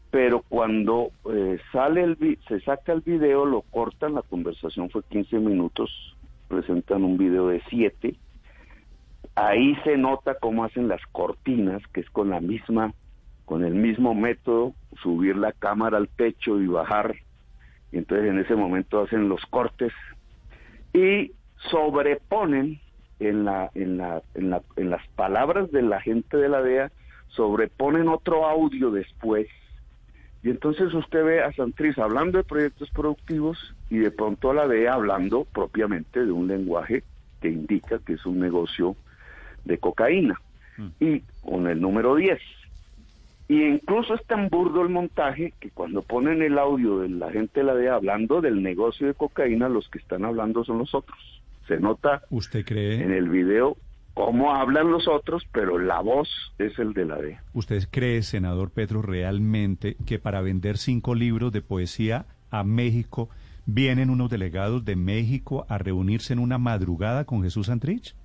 Pero 0.10 0.42
cuando 0.48 1.12
eh, 1.32 1.60
sale 1.72 2.04
el 2.04 2.40
se 2.48 2.60
saca 2.62 2.94
el 2.94 3.02
video, 3.02 3.46
lo 3.46 3.62
cortan, 3.62 4.16
la 4.16 4.22
conversación 4.22 4.90
fue 4.90 5.04
15 5.04 5.40
minutos, 5.40 6.16
presentan 6.48 7.04
un 7.04 7.18
video 7.18 7.50
de 7.50 7.62
7. 7.70 8.16
Ahí 9.36 9.76
se 9.84 9.98
nota 9.98 10.36
cómo 10.36 10.64
hacen 10.64 10.88
las 10.88 11.02
cortinas, 11.12 11.86
que 11.94 12.02
es 12.02 12.10
con 12.10 12.30
la 12.30 12.40
misma, 12.40 12.94
con 13.46 13.64
el 13.64 13.76
mismo 13.76 14.16
método, 14.16 14.74
subir 15.04 15.36
la 15.36 15.52
cámara 15.52 15.98
al 15.98 16.08
pecho 16.08 16.60
y 16.60 16.68
bajar 16.68 17.16
y 17.92 17.98
entonces 17.98 18.30
en 18.30 18.40
ese 18.40 18.56
momento 18.56 19.02
hacen 19.02 19.30
los 19.30 19.46
cortes 19.46 19.94
y 20.94 21.32
sobreponen 21.70 22.80
en 23.20 23.46
la 23.46 23.72
en 23.74 23.98
la 23.98 24.22
en, 24.36 24.50
la, 24.50 24.62
en 24.76 24.90
las 24.90 25.06
palabras 25.10 25.72
de 25.72 25.82
la 25.82 26.02
gente 26.02 26.38
de 26.38 26.50
la 26.50 26.62
DEA 26.62 26.92
sobreponen 27.30 28.08
otro 28.08 28.46
audio 28.46 28.92
después 28.92 29.48
y 30.44 30.50
entonces 30.50 30.94
usted 30.94 31.24
ve 31.24 31.44
a 31.44 31.52
Santriz 31.54 31.98
hablando 31.98 32.38
de 32.38 32.44
proyectos 32.44 32.90
productivos 32.92 33.76
y 33.90 33.98
de 33.98 34.12
pronto 34.12 34.52
a 34.52 34.54
la 34.54 34.68
DEA 34.68 34.94
hablando 34.94 35.46
propiamente 35.46 36.26
de 36.26 36.32
un 36.32 36.48
lenguaje 36.48 37.04
que 37.42 37.50
indica 37.50 38.00
que 38.00 38.14
es 38.14 38.26
un 38.26 38.40
negocio 38.40 38.96
de 39.66 39.78
cocaína 39.78 40.40
mm. 40.78 40.88
y 41.00 41.20
con 41.44 41.68
el 41.68 41.82
número 41.82 42.16
10 42.16 42.40
y 43.50 43.64
incluso 43.64 44.14
es 44.14 44.26
tan 44.26 44.50
burdo 44.50 44.82
el 44.82 44.90
montaje 44.90 45.54
que 45.60 45.70
cuando 45.70 46.02
ponen 46.02 46.42
el 46.42 46.60
audio 46.60 47.00
de 47.00 47.10
la 47.10 47.32
gente 47.32 47.62
de 47.62 47.66
la 47.66 47.76
DEA 47.76 47.96
hablando 47.96 48.42
del 48.42 48.62
negocio 48.62 49.08
de 49.08 49.14
cocaína, 49.14 49.70
los 49.70 49.88
que 49.88 50.00
están 50.00 50.26
hablando 50.26 50.66
son 50.66 50.80
los 50.80 50.94
otros. 50.94 51.18
Se 51.68 51.80
nota 51.80 52.22
¿Usted 52.30 52.66
cree? 52.66 53.04
en 53.04 53.12
el 53.12 53.30
video 53.30 53.78
cómo 54.14 54.56
hablan 54.56 54.90
los 54.90 55.08
otros, 55.08 55.44
pero 55.52 55.78
la 55.78 56.02
voz 56.02 56.28
es 56.58 56.78
el 56.80 56.94
de 56.94 57.06
la 57.06 57.18
DEA. 57.18 57.44
¿Usted 57.54 57.84
cree, 57.92 58.24
senador 58.24 58.72
Petro, 58.72 59.02
realmente 59.02 59.96
que 60.06 60.18
para 60.18 60.42
vender 60.42 60.78
cinco 60.78 61.14
libros 61.14 61.52
de 61.52 61.62
poesía 61.62 62.26
a 62.50 62.64
México 62.64 63.30
vienen 63.68 64.10
unos 64.10 64.30
delegados 64.30 64.86
de 64.86 64.96
México 64.96 65.66
a 65.70 65.78
reunirse 65.78 66.34
en 66.34 66.40
una 66.40 66.58
madrugada 66.58 67.26
con 67.26 67.44
Jesús 67.44 67.70
Antrich? 67.70 68.16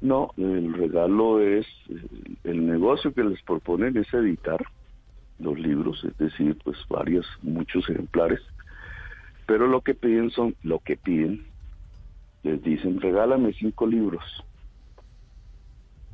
No, 0.00 0.30
el 0.36 0.72
regalo 0.72 1.40
es, 1.40 1.66
el 2.44 2.66
negocio 2.66 3.12
que 3.12 3.24
les 3.24 3.42
proponen 3.42 3.96
es 3.96 4.12
editar 4.14 4.64
los 5.40 5.58
libros, 5.58 6.04
es 6.04 6.16
decir, 6.18 6.56
pues 6.64 6.76
varios, 6.88 7.26
muchos 7.42 7.88
ejemplares. 7.90 8.40
Pero 9.46 9.66
lo 9.66 9.80
que 9.80 9.94
piden 9.94 10.30
son, 10.30 10.54
lo 10.62 10.78
que 10.78 10.96
piden, 10.96 11.46
les 12.42 12.62
dicen, 12.62 13.00
regálame 13.00 13.52
cinco 13.52 13.86
libros. 13.86 14.24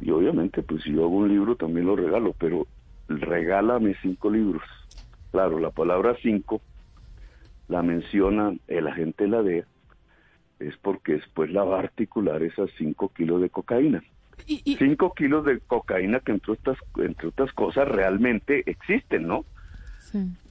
Y 0.00 0.10
obviamente, 0.10 0.62
pues 0.62 0.82
si 0.82 0.92
yo 0.92 1.02
hago 1.04 1.16
un 1.16 1.28
libro 1.28 1.56
también 1.56 1.86
lo 1.86 1.96
regalo, 1.96 2.34
pero 2.38 2.66
regálame 3.08 3.94
cinco 4.02 4.30
libros. 4.30 4.62
Claro, 5.30 5.58
la 5.58 5.70
palabra 5.70 6.16
cinco 6.22 6.60
la 7.68 7.82
menciona 7.82 8.54
el 8.68 8.86
agente 8.86 9.24
de 9.24 9.30
la 9.30 9.42
DEA 9.42 9.64
es 10.58 10.76
porque 10.78 11.14
después 11.14 11.50
la 11.50 11.64
va 11.64 11.76
a 11.76 11.80
articular 11.80 12.42
esas 12.42 12.70
5 12.78 13.10
kilos 13.10 13.40
de 13.40 13.50
cocaína. 13.50 14.02
5 14.46 15.14
kilos 15.14 15.44
de 15.44 15.60
cocaína 15.60 16.20
que 16.20 16.32
entre 16.32 16.52
otras, 16.52 16.78
entre 16.96 17.28
otras 17.28 17.52
cosas 17.52 17.88
realmente 17.88 18.62
existen, 18.66 19.26
¿no? 19.26 19.44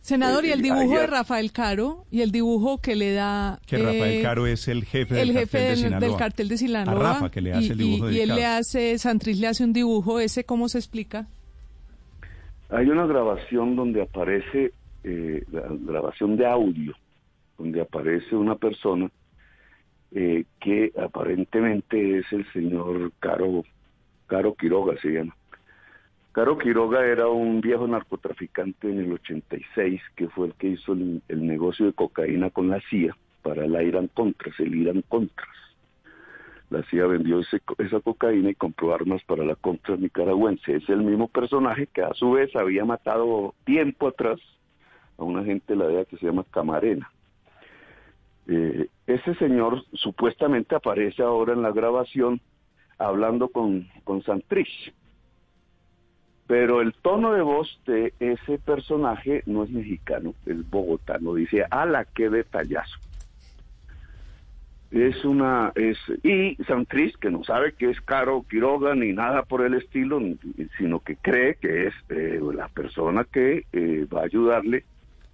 Senador, 0.01 0.45
y 0.45 0.51
el 0.51 0.59
eh, 0.59 0.63
dibujo 0.63 0.99
de 0.99 1.07
Rafael 1.07 1.51
Caro, 1.51 2.05
y 2.11 2.21
el 2.21 2.31
dibujo 2.31 2.79
que 2.81 2.95
le 2.95 3.13
da... 3.13 3.59
Que 3.65 3.77
Rafael 3.77 4.19
eh, 4.19 4.21
Caro 4.21 4.47
es 4.47 4.67
el 4.67 4.83
jefe, 4.83 5.15
del, 5.15 5.33
cartel 5.33 5.69
de 5.69 5.75
Sinaloa. 5.77 5.99
del 5.99 6.17
cartel 6.17 6.49
de 6.49 6.57
Sinaloa. 6.57 6.93
A 6.93 7.13
Rafa, 7.13 7.31
que 7.31 7.41
le 7.41 7.53
hace 7.53 7.71
el 7.71 7.77
dibujo 7.77 8.09
Y, 8.09 8.17
y 8.17 8.19
él 8.19 8.35
le 8.35 8.45
hace, 8.45 8.97
Santriz 8.97 9.39
le 9.39 9.47
hace 9.47 9.63
un 9.63 9.71
dibujo, 9.71 10.19
¿ese 10.19 10.43
cómo 10.43 10.67
se 10.67 10.77
explica? 10.77 11.27
Hay 12.69 12.89
una 12.89 13.05
grabación 13.05 13.75
donde 13.75 14.01
aparece, 14.01 14.73
eh, 15.03 15.43
la 15.51 15.67
grabación 15.69 16.35
de 16.37 16.47
audio, 16.47 16.93
donde 17.57 17.81
aparece 17.81 18.35
una 18.35 18.55
persona 18.55 19.11
eh, 20.15 20.45
que 20.59 20.91
aparentemente 21.01 22.19
es 22.19 22.25
el 22.31 22.45
señor 22.51 23.11
Caro, 23.19 23.63
Caro 24.27 24.55
Quiroga 24.55 24.99
se 25.01 25.09
llama. 25.09 25.35
Caro 26.33 26.57
Quiroga 26.57 27.05
era 27.05 27.27
un 27.27 27.61
viejo 27.61 27.85
narcotraficante 27.87 28.89
en 28.89 29.01
el 29.01 29.13
86 29.13 30.01
que 30.15 30.27
fue 30.29 30.47
el 30.47 30.55
que 30.55 30.69
hizo 30.69 30.93
el, 30.93 31.21
negocio 31.29 31.85
de 31.85 31.93
cocaína 31.93 32.49
con 32.49 32.69
la 32.69 32.81
CIA 32.89 33.15
para 33.43 33.65
el 33.65 33.79
Irán 33.79 34.09
Contras, 34.11 34.59
el 34.59 34.73
Irán 34.73 35.03
Contras. 35.07 35.55
La 36.71 36.81
CIA 36.89 37.05
vendió 37.05 37.39
esa 37.39 37.99
cocaína 37.99 38.49
y 38.49 38.55
compró 38.55 38.95
armas 38.95 39.23
para 39.25 39.45
la 39.45 39.53
Contras 39.53 39.99
nicaragüense. 39.99 40.77
Es 40.77 40.89
el 40.89 41.03
mismo 41.03 41.27
personaje 41.27 41.85
que 41.85 42.01
a 42.01 42.15
su 42.15 42.31
vez 42.31 42.55
había 42.55 42.83
matado 42.83 43.53
tiempo 43.63 44.07
atrás 44.07 44.39
a 45.19 45.23
una 45.23 45.41
agente 45.41 45.73
de 45.73 45.79
la 45.79 45.85
DEA 45.85 46.05
que 46.05 46.17
se 46.17 46.25
llama 46.25 46.45
Camarena. 46.49 47.11
Eh, 48.47 48.87
ese 49.05 49.35
señor 49.35 49.83
supuestamente 49.93 50.73
aparece 50.73 51.21
ahora 51.21 51.53
en 51.53 51.61
la 51.61 51.71
grabación 51.71 52.41
hablando 52.97 53.49
con, 53.49 53.87
con 54.03 54.23
Santrich. 54.23 54.91
Pero 56.47 56.81
el 56.81 56.93
tono 56.93 57.33
de 57.33 57.41
voz 57.41 57.79
de 57.85 58.13
ese 58.19 58.57
personaje 58.57 59.43
no 59.45 59.63
es 59.63 59.69
mexicano, 59.71 60.33
es 60.45 60.69
bogotano. 60.69 61.35
Dice, 61.35 61.65
ala, 61.69 62.05
qué 62.05 62.29
detallazo. 62.29 62.99
Es 64.91 65.25
una, 65.25 65.71
es, 65.73 65.97
y 66.21 66.55
Santrich, 66.65 67.17
que 67.17 67.31
no 67.31 67.43
sabe 67.43 67.73
que 67.73 67.89
es 67.89 67.99
Caro 68.01 68.45
Quiroga 68.47 68.93
ni 68.93 69.11
nada 69.11 69.41
por 69.43 69.65
el 69.65 69.73
estilo, 69.73 70.21
sino 70.77 70.99
que 70.99 71.15
cree 71.15 71.55
que 71.55 71.87
es 71.87 71.93
eh, 72.09 72.39
la 72.53 72.67
persona 72.67 73.23
que 73.23 73.65
eh, 73.73 74.05
va 74.13 74.21
a 74.21 74.25
ayudarle 74.25 74.83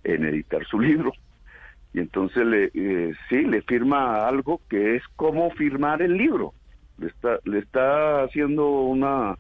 en 0.04 0.24
editar 0.24 0.66
su 0.66 0.80
libro 0.80 1.12
y 1.94 2.00
entonces 2.00 2.46
le 2.46 2.72
eh, 2.74 3.14
sí 3.30 3.42
le 3.42 3.62
firma 3.62 4.28
algo 4.28 4.62
que 4.70 4.96
es 4.96 5.04
como 5.16 5.50
firmar 5.52 6.02
el 6.02 6.18
libro 6.18 6.54
le 6.98 7.08
está 7.08 7.40
le 7.46 7.60
está 7.60 8.24
haciendo 8.24 8.70
una 8.70 9.38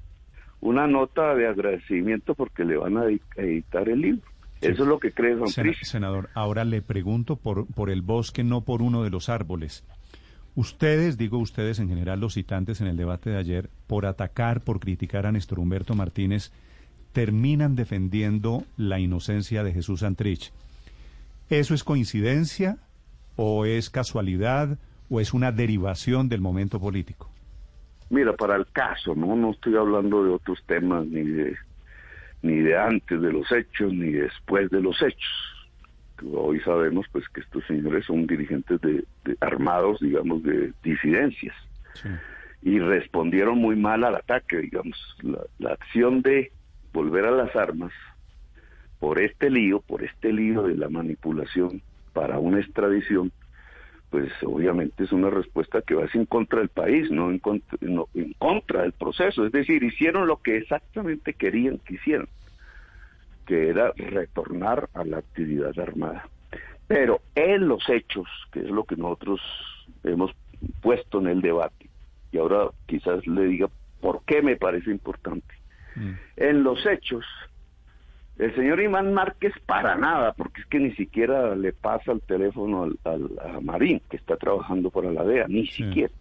una 0.61 0.87
nota 0.87 1.35
de 1.35 1.47
agradecimiento 1.47 2.35
porque 2.35 2.65
le 2.65 2.77
van 2.77 2.97
a 2.97 3.05
editar 3.05 3.89
el 3.89 4.01
libro. 4.01 4.29
Eso 4.61 4.83
es 4.83 4.89
lo 4.89 4.99
que 4.99 5.13
cree 5.13 5.37
San 5.47 5.73
senador 5.83 6.29
ahora 6.33 6.65
le 6.65 6.81
pregunto 6.81 7.37
por 7.37 7.65
por 7.67 7.89
el 7.89 8.01
bosque 8.01 8.43
no 8.43 8.61
por 8.61 8.81
uno 8.81 9.03
de 9.03 9.09
los 9.09 9.29
árboles. 9.29 9.85
Ustedes 10.55 11.17
digo 11.17 11.37
ustedes 11.37 11.79
en 11.79 11.87
general 11.87 12.19
los 12.19 12.33
citantes 12.33 12.81
en 12.81 12.87
el 12.87 12.97
debate 12.97 13.29
de 13.29 13.37
ayer 13.37 13.69
por 13.87 14.05
atacar 14.05 14.61
por 14.61 14.81
criticar 14.81 15.25
a 15.25 15.31
Néstor 15.31 15.59
Humberto 15.59 15.95
Martínez 15.95 16.51
terminan 17.13 17.75
defendiendo 17.75 18.63
la 18.75 18.99
inocencia 18.99 19.63
de 19.63 19.71
Jesús 19.71 20.03
Antrich 20.03 20.51
¿Eso 21.49 21.73
es 21.73 21.83
coincidencia 21.83 22.77
o 23.35 23.65
es 23.65 23.89
casualidad 23.89 24.77
o 25.09 25.19
es 25.19 25.33
una 25.33 25.51
derivación 25.51 26.29
del 26.29 26.41
momento 26.41 26.79
político? 26.79 27.31
Mira, 28.09 28.33
para 28.33 28.55
el 28.55 28.65
caso, 28.67 29.15
no, 29.15 29.35
no 29.35 29.51
estoy 29.51 29.75
hablando 29.75 30.23
de 30.23 30.31
otros 30.31 30.63
temas 30.65 31.05
ni 31.05 31.23
de 31.23 31.55
ni 32.41 32.59
de 32.59 32.77
antes 32.77 33.21
de 33.21 33.31
los 33.33 33.51
hechos 33.51 33.91
ni 33.93 34.11
después 34.11 34.69
de 34.69 34.81
los 34.81 35.01
hechos. 35.01 35.59
Hoy 36.33 36.59
sabemos 36.61 37.05
pues 37.11 37.27
que 37.29 37.41
estos 37.41 37.65
señores 37.65 38.05
son 38.05 38.27
dirigentes 38.27 38.79
de, 38.81 39.05
armados, 39.39 39.99
digamos, 39.99 40.43
de 40.43 40.73
disidencias. 40.83 41.55
Y 42.61 42.79
respondieron 42.79 43.57
muy 43.57 43.75
mal 43.75 44.03
al 44.03 44.15
ataque, 44.15 44.57
digamos, 44.57 44.97
la 45.59 45.71
acción 45.71 46.21
de 46.21 46.51
volver 46.93 47.25
a 47.25 47.31
las 47.31 47.55
armas 47.55 47.91
por 48.99 49.19
este 49.21 49.49
lío, 49.49 49.79
por 49.81 50.03
este 50.03 50.33
lío 50.33 50.63
de 50.63 50.75
la 50.75 50.89
manipulación 50.89 51.81
para 52.13 52.37
una 52.39 52.59
extradición, 52.59 53.31
pues 54.09 54.31
obviamente 54.43 55.03
es 55.03 55.11
una 55.11 55.29
respuesta 55.29 55.81
que 55.81 55.93
va 55.93 56.07
en 56.13 56.25
contra 56.25 56.59
del 56.59 56.69
país, 56.69 57.11
no 57.11 57.29
en 57.29 57.39
contra, 57.39 57.77
en 57.81 58.33
contra 58.33 58.81
del 58.81 58.93
proceso. 58.93 59.45
Es 59.45 59.51
decir, 59.51 59.83
hicieron 59.83 60.27
lo 60.27 60.41
que 60.41 60.57
exactamente 60.57 61.33
querían 61.33 61.77
que 61.79 61.95
hicieran, 61.95 62.27
que 63.45 63.69
era 63.69 63.93
retornar 63.95 64.89
a 64.93 65.03
la 65.03 65.19
actividad 65.19 65.77
armada. 65.79 66.27
Pero 66.87 67.21
en 67.35 67.67
los 67.67 67.87
hechos, 67.87 68.27
que 68.51 68.61
es 68.61 68.69
lo 68.69 68.83
que 68.83 68.95
nosotros 68.95 69.39
hemos 70.03 70.31
puesto 70.81 71.19
en 71.19 71.27
el 71.27 71.41
debate, 71.41 71.87
y 72.31 72.39
ahora 72.39 72.69
quizás 72.87 73.25
le 73.27 73.45
diga 73.45 73.69
por 74.01 74.23
qué 74.25 74.41
me 74.41 74.55
parece 74.55 74.89
importante. 74.89 75.53
Mm. 75.95 76.13
En 76.37 76.63
los 76.63 76.83
hechos, 76.87 77.25
El 78.39 78.55
señor 78.55 78.79
Iván 78.79 79.13
Márquez 79.13 79.53
para 79.65 79.97
nada, 79.97 80.31
porque 80.31 80.61
es 80.61 80.67
que 80.67 80.79
ni 80.79 80.91
siquiera 80.95 81.55
le 81.55 81.73
pasa 81.73 82.13
el 82.13 82.21
teléfono 82.21 82.89
al, 83.03 83.29
a 83.43 83.59
Marín, 83.59 84.01
que 84.09 84.15
está 84.15 84.37
trabajando 84.37 84.89
para 84.91 85.11
la 85.11 85.25
DEA, 85.25 85.47
ni 85.49 85.67
siquiera. 85.67 86.13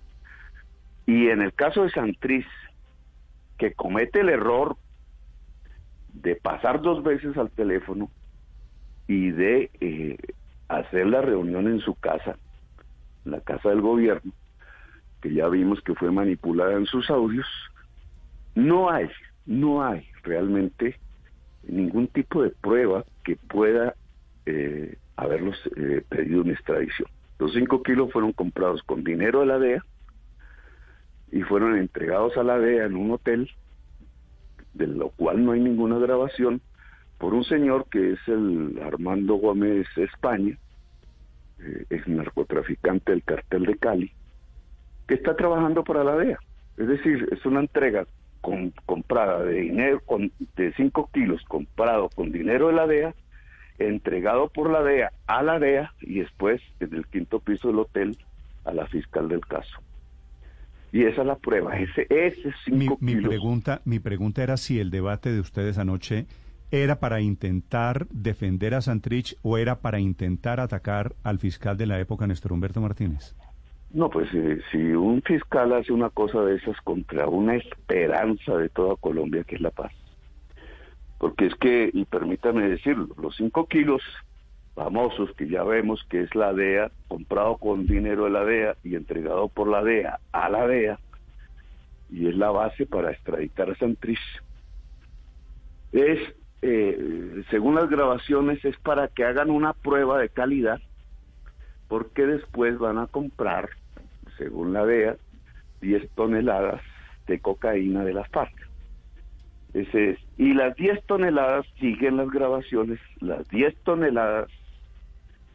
Y 1.06 1.28
en 1.28 1.42
el 1.42 1.54
caso 1.54 1.84
de 1.84 1.90
Santriz, 1.90 2.44
que 3.56 3.72
comete 3.72 4.20
el 4.20 4.30
error 4.30 4.76
de 6.12 6.34
pasar 6.34 6.82
dos 6.82 7.04
veces 7.04 7.36
al 7.36 7.50
teléfono 7.52 8.10
y 9.06 9.30
de 9.30 9.70
eh, 9.80 10.18
hacer 10.66 11.06
la 11.06 11.22
reunión 11.22 11.68
en 11.68 11.78
su 11.78 11.94
casa, 11.94 12.36
en 13.26 13.30
la 13.30 13.40
casa 13.42 13.68
del 13.68 13.80
gobierno, 13.80 14.32
que 15.22 15.32
ya 15.32 15.46
vimos 15.48 15.80
que 15.82 15.94
fue 15.94 16.10
manipulada 16.10 16.72
en 16.72 16.86
sus 16.86 17.10
audios, 17.10 17.46
no 18.56 18.90
hay, 18.90 19.08
no 19.46 19.84
hay 19.84 20.04
realmente 20.24 20.98
ningún 21.68 22.08
tipo 22.08 22.42
de 22.42 22.50
prueba 22.50 23.04
que 23.24 23.36
pueda 23.36 23.94
eh, 24.46 24.96
haberlos 25.16 25.56
eh, 25.76 26.02
pedido 26.08 26.42
una 26.42 26.52
extradición. 26.52 27.08
Los 27.38 27.52
cinco 27.52 27.82
kilos 27.82 28.12
fueron 28.12 28.32
comprados 28.32 28.82
con 28.82 29.04
dinero 29.04 29.40
de 29.40 29.46
la 29.46 29.58
DEA 29.58 29.84
y 31.30 31.42
fueron 31.42 31.76
entregados 31.76 32.36
a 32.36 32.42
la 32.42 32.58
DEA 32.58 32.86
en 32.86 32.96
un 32.96 33.10
hotel, 33.12 33.50
de 34.74 34.86
lo 34.86 35.10
cual 35.10 35.44
no 35.44 35.52
hay 35.52 35.60
ninguna 35.60 35.98
grabación, 35.98 36.60
por 37.18 37.34
un 37.34 37.44
señor 37.44 37.86
que 37.90 38.12
es 38.12 38.20
el 38.28 38.80
Armando 38.82 39.34
Gómez 39.34 39.86
España, 39.96 40.56
eh, 41.60 41.84
es 41.90 42.06
narcotraficante 42.08 43.12
del 43.12 43.22
cartel 43.24 43.66
de 43.66 43.76
Cali, 43.76 44.12
que 45.06 45.14
está 45.14 45.36
trabajando 45.36 45.84
para 45.84 46.04
la 46.04 46.16
DEA. 46.16 46.38
Es 46.76 46.86
decir, 46.86 47.28
es 47.32 47.44
una 47.44 47.60
entrega 47.60 48.06
comprada 48.40 49.42
de 49.44 49.60
dinero, 49.60 50.00
con, 50.04 50.32
de 50.56 50.72
5 50.74 51.10
kilos 51.12 51.42
comprado 51.44 52.08
con 52.08 52.32
dinero 52.32 52.68
de 52.68 52.72
la 52.72 52.86
DEA, 52.86 53.14
entregado 53.78 54.48
por 54.48 54.70
la 54.70 54.82
DEA 54.82 55.12
a 55.26 55.42
la 55.42 55.58
DEA 55.58 55.92
y 56.00 56.20
después 56.20 56.60
en 56.80 56.94
el 56.94 57.06
quinto 57.06 57.40
piso 57.40 57.68
del 57.68 57.80
hotel 57.80 58.16
a 58.64 58.72
la 58.72 58.86
fiscal 58.86 59.28
del 59.28 59.40
caso. 59.46 59.80
Y 60.90 61.04
esa 61.04 61.20
es 61.20 61.26
la 61.26 61.36
prueba, 61.36 61.78
ese, 61.78 62.06
ese 62.08 62.52
mi, 62.70 62.88
mi 63.00 63.16
pregunta, 63.16 63.82
mi 63.84 63.98
pregunta 63.98 64.42
era 64.42 64.56
si 64.56 64.80
el 64.80 64.90
debate 64.90 65.30
de 65.30 65.40
ustedes 65.40 65.76
anoche 65.76 66.26
era 66.70 66.98
para 66.98 67.20
intentar 67.20 68.06
defender 68.08 68.74
a 68.74 68.80
Santrich 68.80 69.36
o 69.42 69.58
era 69.58 69.80
para 69.80 70.00
intentar 70.00 70.60
atacar 70.60 71.14
al 71.22 71.38
fiscal 71.38 71.76
de 71.76 71.86
la 71.86 71.98
época, 72.00 72.26
Néstor 72.26 72.52
Humberto 72.52 72.80
Martínez. 72.80 73.34
No, 73.90 74.10
pues 74.10 74.28
eh, 74.34 74.60
si 74.70 74.78
un 74.78 75.22
fiscal 75.22 75.72
hace 75.72 75.92
una 75.92 76.10
cosa 76.10 76.42
de 76.42 76.56
esas 76.56 76.76
contra 76.82 77.26
una 77.26 77.56
esperanza 77.56 78.56
de 78.56 78.68
toda 78.68 78.96
Colombia, 78.96 79.44
que 79.44 79.54
es 79.54 79.60
la 79.62 79.70
paz. 79.70 79.92
Porque 81.18 81.46
es 81.46 81.54
que, 81.54 81.90
y 81.92 82.04
permítame 82.04 82.68
decirlo, 82.68 83.08
los 83.16 83.34
cinco 83.36 83.66
kilos 83.66 84.02
famosos 84.74 85.32
que 85.36 85.48
ya 85.48 85.64
vemos 85.64 86.04
que 86.08 86.20
es 86.22 86.34
la 86.34 86.52
DEA, 86.52 86.92
comprado 87.08 87.56
con 87.56 87.86
dinero 87.86 88.24
de 88.24 88.30
la 88.30 88.44
DEA 88.44 88.76
y 88.84 88.94
entregado 88.94 89.48
por 89.48 89.68
la 89.68 89.82
DEA 89.82 90.20
a 90.32 90.48
la 90.50 90.66
DEA, 90.66 91.00
y 92.10 92.28
es 92.28 92.36
la 92.36 92.50
base 92.50 92.86
para 92.86 93.10
extraditar 93.10 93.70
a 93.70 93.74
Santrich, 93.76 94.20
es, 95.92 96.20
eh, 96.60 97.42
según 97.50 97.74
las 97.74 97.88
grabaciones, 97.88 98.62
es 98.64 98.76
para 98.78 99.08
que 99.08 99.24
hagan 99.24 99.50
una 99.50 99.72
prueba 99.72 100.18
de 100.18 100.28
calidad 100.28 100.80
porque 101.88 102.26
después 102.26 102.78
van 102.78 102.98
a 102.98 103.06
comprar, 103.06 103.70
según 104.36 104.72
la 104.72 104.84
DEA, 104.84 105.16
10 105.80 106.10
toneladas 106.10 106.82
de 107.26 107.40
cocaína 107.40 108.04
de 108.04 108.12
las 108.12 108.28
FARC. 108.28 108.54
Ese 109.74 110.10
es. 110.10 110.18
Y 110.36 110.54
las 110.54 110.74
10 110.76 111.04
toneladas, 111.06 111.66
siguen 111.78 112.16
las 112.16 112.30
grabaciones, 112.30 113.00
las 113.20 113.46
10 113.48 113.76
toneladas 113.84 114.50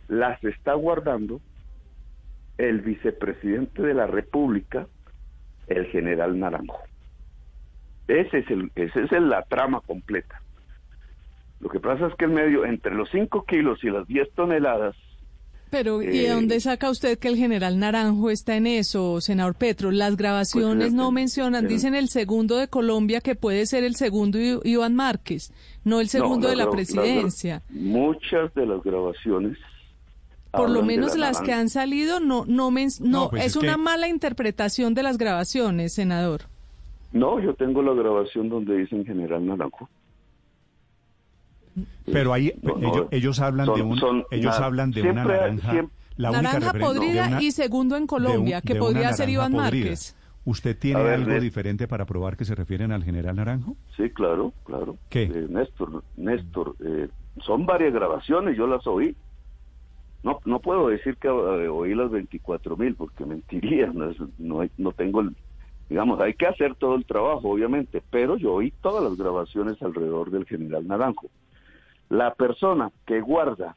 las 0.07 0.43
está 0.43 0.73
guardando 0.73 1.41
el 2.57 2.81
vicepresidente 2.81 3.81
de 3.81 3.93
la 3.93 4.07
República, 4.07 4.87
el 5.67 5.85
general 5.87 6.39
Naranjo. 6.39 6.81
Ese 8.07 8.39
es 8.39 8.51
el, 8.51 8.72
esa 8.75 9.00
es 9.01 9.11
la 9.11 9.43
trama 9.43 9.81
completa. 9.81 10.41
Lo 11.61 11.69
que 11.69 11.79
pasa 11.79 12.07
es 12.07 12.15
que 12.15 12.25
en 12.25 12.33
medio, 12.33 12.65
entre 12.65 12.93
los 12.93 13.09
5 13.09 13.46
kilos 13.46 13.83
y 13.83 13.89
las 13.89 14.05
10 14.07 14.33
toneladas, 14.33 14.96
pero, 15.74 16.03
¿y 16.03 16.20
de 16.20 16.29
dónde 16.29 16.57
eh, 16.57 16.59
saca 16.59 16.92
usted 16.92 17.18
que 17.18 17.27
el 17.27 17.36
general 17.36 17.79
Naranjo 17.79 18.29
está 18.29 18.55
en 18.55 18.68
eso, 18.68 19.20
senador 19.22 19.55
Petro? 19.55 19.90
Las 19.90 20.16
grabaciones 20.16 20.90
pues, 20.90 20.94
no 20.94 21.12
mencionan, 21.12 21.68
dicen 21.68 21.96
el 21.96 22.09
segundo 22.09 22.57
de 22.57 22.68
Colombia 22.68 23.22
que 23.22 23.33
puede 23.33 23.66
ser 23.66 23.83
el 23.83 23.96
segundo 23.96 24.38
Iván 24.64 24.94
Márquez, 24.94 25.51
no 25.83 26.00
el 26.00 26.09
segundo 26.09 26.48
de 26.48 26.57
la 26.57 26.70
presidencia. 26.70 27.64
muchas 27.72 28.53
de 28.53 28.68
las 28.68 28.83
grabaciones 28.83 29.57
por 30.51 30.70
lo 30.70 30.83
menos 30.83 31.18
las 31.18 31.42
que 31.42 31.51
han 31.51 31.70
salido 31.70 32.20
no 32.20 32.46
no 32.46 32.70
no, 33.00 33.29
pues 33.31 33.44
es, 33.44 33.55
una 33.55 33.75
mala 33.75 34.07
interpretación 34.07 34.94
de 34.94 35.01
las 35.01 35.18
grabaciones, 35.18 35.96
senador. 35.96 36.42
No, 37.12 37.40
yo 37.40 37.55
tengo 37.55 37.81
la 37.81 37.94
grabación 37.94 38.48
donde 38.48 38.77
dicen 38.77 39.03
General 39.05 39.44
Naranjo. 39.44 39.90
Pero 42.12 42.33
ahí 42.33 42.53
ellos, 43.12 43.40
hablan 43.40 43.74
de 43.74 43.81
un, 43.81 44.25
ellos 44.31 44.59
hablan 44.59 44.92
de 44.92 45.01
una 45.01 45.24
naranja. 45.24 45.88
naranja 46.18 46.74
podrida 46.74 47.42
y 47.42 47.51
segundo 47.51 47.96
en 47.96 48.07
Colombia, 48.07 48.62
que 48.62 48.75
podría 48.75 49.14
ser 49.14 49.29
Iván 49.29 49.53
Márquez. 49.53 50.16
¿Usted 50.46 50.77
tiene 50.77 51.00
algo 51.00 51.40
diferente 51.40 51.88
para 51.88 52.05
probar 52.05 52.36
que 52.36 52.44
se 52.44 52.53
refieren 52.53 52.92
al 52.92 53.03
general 53.03 53.38
Naranjo? 53.38 53.77
Sí, 53.96 54.09
claro, 54.09 54.51
claro. 54.66 54.98
¿Qué? 55.09 55.24
Eh, 55.24 55.48
Néstor, 55.50 56.03
Néstor, 56.18 56.75
eh, 56.83 57.07
son 57.46 57.66
varias 57.66 57.94
grabaciones, 57.94 58.57
yo 58.57 58.68
las 58.68 58.86
oí. 58.86 59.16
No, 60.22 60.40
no 60.44 60.59
puedo 60.59 60.90
decir 60.90 61.16
que 61.16 61.29
eh, 61.29 61.70
oí 61.70 61.96
las 61.96 62.12
24 62.12 62.75
mil 62.75 62.96
porque 62.96 63.25
mentiría, 63.25 63.88
no, 63.94 64.12
no, 64.38 64.68
no 64.77 64.92
tengo 64.92 65.22
el, 65.22 65.33
digamos, 65.90 66.20
hay 66.20 66.33
que 66.33 66.48
hacer 66.48 66.75
todo 66.75 66.96
el 66.96 67.05
trabajo, 67.05 67.50
obviamente, 67.50 68.01
pero 68.09 68.36
yo 68.36 68.53
oí 68.53 68.72
todas 68.81 69.03
las 69.03 69.18
grabaciones 69.18 69.81
alrededor 69.81 70.29
del 70.29 70.46
general 70.46 70.88
Naranjo. 70.88 71.29
La 72.09 72.33
persona 72.33 72.92
que 73.05 73.22
guarda 73.22 73.75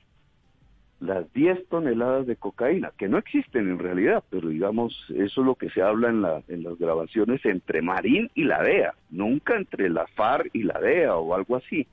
las 1.00 1.30
10 1.34 1.68
toneladas 1.68 2.26
de 2.26 2.36
cocaína, 2.36 2.92
que 2.96 3.08
no 3.08 3.18
existen 3.18 3.70
en 3.70 3.78
realidad, 3.78 4.24
pero 4.30 4.48
digamos, 4.48 4.94
eso 5.10 5.40
es 5.40 5.46
lo 5.46 5.54
que 5.54 5.68
se 5.70 5.82
habla 5.82 6.08
en, 6.08 6.22
la, 6.22 6.42
en 6.48 6.62
las 6.62 6.78
grabaciones 6.78 7.44
entre 7.44 7.82
Marín 7.82 8.30
y 8.34 8.44
la 8.44 8.62
DEA, 8.62 8.94
nunca 9.10 9.56
entre 9.56 9.90
la 9.90 10.06
FARC 10.06 10.50
y 10.54 10.62
la 10.62 10.80
DEA 10.80 11.16
o 11.16 11.34
algo 11.34 11.56
así. 11.56 11.86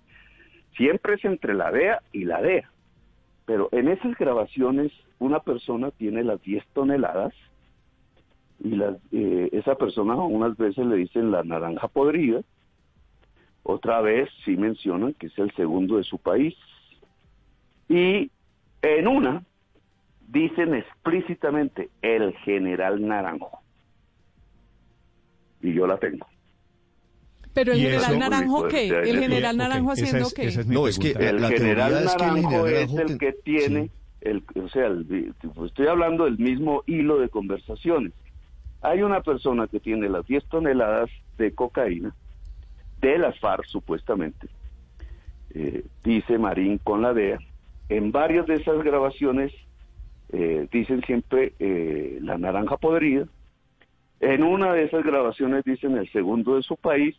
Siempre 0.78 1.16
es 1.16 1.26
entre 1.26 1.54
la 1.54 1.72
DEA 1.72 2.02
y 2.14 2.24
la 2.24 2.42
DEA. 2.42 2.70
Pero 3.46 3.68
en 3.74 3.90
esas 3.90 4.18
grabaciones 4.18 4.92
una 5.20 5.40
persona 5.40 5.92
tiene 5.92 6.24
las 6.24 6.42
10 6.42 6.66
toneladas 6.74 7.34
y 8.64 8.70
las, 8.76 8.96
eh, 9.12 9.50
esa 9.52 9.76
persona 9.76 10.16
unas 10.16 10.56
veces 10.56 10.86
le 10.86 10.96
dicen 10.96 11.32
la 11.32 11.44
naranja 11.44 11.90
podrida 11.90 12.42
otra 13.64 14.02
vez 14.02 14.30
sí 14.44 14.58
mencionan 14.58 15.14
que 15.14 15.28
es 15.28 15.38
el 15.38 15.54
segundo 15.56 15.98
de 15.98 16.04
su 16.04 16.18
país. 16.18 16.56
Y 17.88 18.30
en 18.82 19.08
una 19.08 19.44
dicen 20.28 20.76
explícitamente 20.76 21.90
el 22.02 22.34
general 22.40 23.06
Naranjo. 23.06 23.60
Y 25.62 25.74
yo 25.74 25.88
la 25.88 25.98
tengo. 25.98 26.28
Pero 27.54 27.72
el 27.72 27.80
general 27.80 28.20
Naranjo 28.20 28.68
qué? 28.68 28.88
El 28.90 29.20
general 29.20 29.58
Naranjo 29.58 29.92
haciendo 29.92 30.28
qué? 30.36 30.52
no, 30.68 30.88
es 30.88 31.00
que 31.00 31.12
el 31.12 31.46
general 31.46 32.06
Naranjo 32.06 32.68
es, 32.68 32.92
el 32.94 33.18
que 33.18 33.32
tiene 33.32 33.92
el, 34.22 34.44
o 34.56 34.68
sea, 34.70 34.90
estoy 35.66 35.88
hablando 35.88 36.26
del 36.26 36.38
mismo 36.38 36.84
hilo 36.88 37.20
de 37.20 37.30
conversaciones. 37.30 38.12
Hay 38.82 39.02
una 39.02 39.22
persona 39.22 39.68
que 39.68 39.80
tiene 39.80 40.10
las 40.10 40.26
10 40.26 40.46
toneladas 40.50 41.10
de 41.38 41.54
cocaína 41.54 42.14
de 43.04 43.18
las 43.18 43.38
FARC 43.40 43.66
supuestamente, 43.66 44.48
eh, 45.54 45.84
dice 46.04 46.38
Marín 46.38 46.78
con 46.80 47.02
la 47.02 47.14
DEA. 47.14 47.38
En 47.90 48.12
varias 48.12 48.48
de 48.48 48.56
esas 48.56 48.82
grabaciones 48.82 49.52
eh, 50.30 50.68
dicen 50.72 51.02
siempre 51.06 51.54
eh, 51.60 52.18
la 52.22 52.38
naranja 52.38 52.78
podrida. 52.78 53.28
En 54.22 54.42
una 54.42 54.74
de 54.74 54.86
esas 54.86 55.04
grabaciones 55.04 55.66
dicen 55.66 55.98
el 55.98 56.10
segundo 56.12 56.56
de 56.56 56.64
su 56.64 56.78
país 56.78 57.16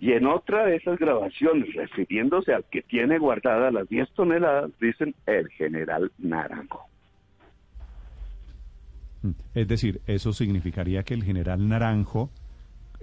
y 0.00 0.12
en 0.12 0.26
otra 0.26 0.66
de 0.66 0.76
esas 0.76 0.98
grabaciones, 0.98 1.72
refiriéndose 1.74 2.52
al 2.52 2.64
que 2.64 2.82
tiene 2.82 3.18
guardada 3.18 3.70
las 3.70 3.88
10 3.88 4.10
toneladas, 4.14 4.72
dicen 4.80 5.14
el 5.26 5.48
general 5.50 6.10
Naranjo. 6.18 6.86
Mm, 9.22 9.30
es 9.54 9.68
decir, 9.68 10.00
eso 10.06 10.32
significaría 10.32 11.04
que 11.04 11.14
el 11.14 11.22
general 11.22 11.68
Naranjo 11.68 12.30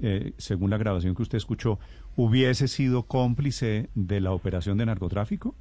eh, 0.01 0.33
según 0.37 0.69
la 0.69 0.77
grabación 0.77 1.15
que 1.15 1.23
usted 1.23 1.37
escuchó, 1.37 1.79
hubiese 2.15 2.67
sido 2.67 3.03
cómplice 3.03 3.89
de 3.95 4.21
la 4.21 4.31
operación 4.31 4.77
de 4.77 4.85
narcotráfico? 4.85 5.55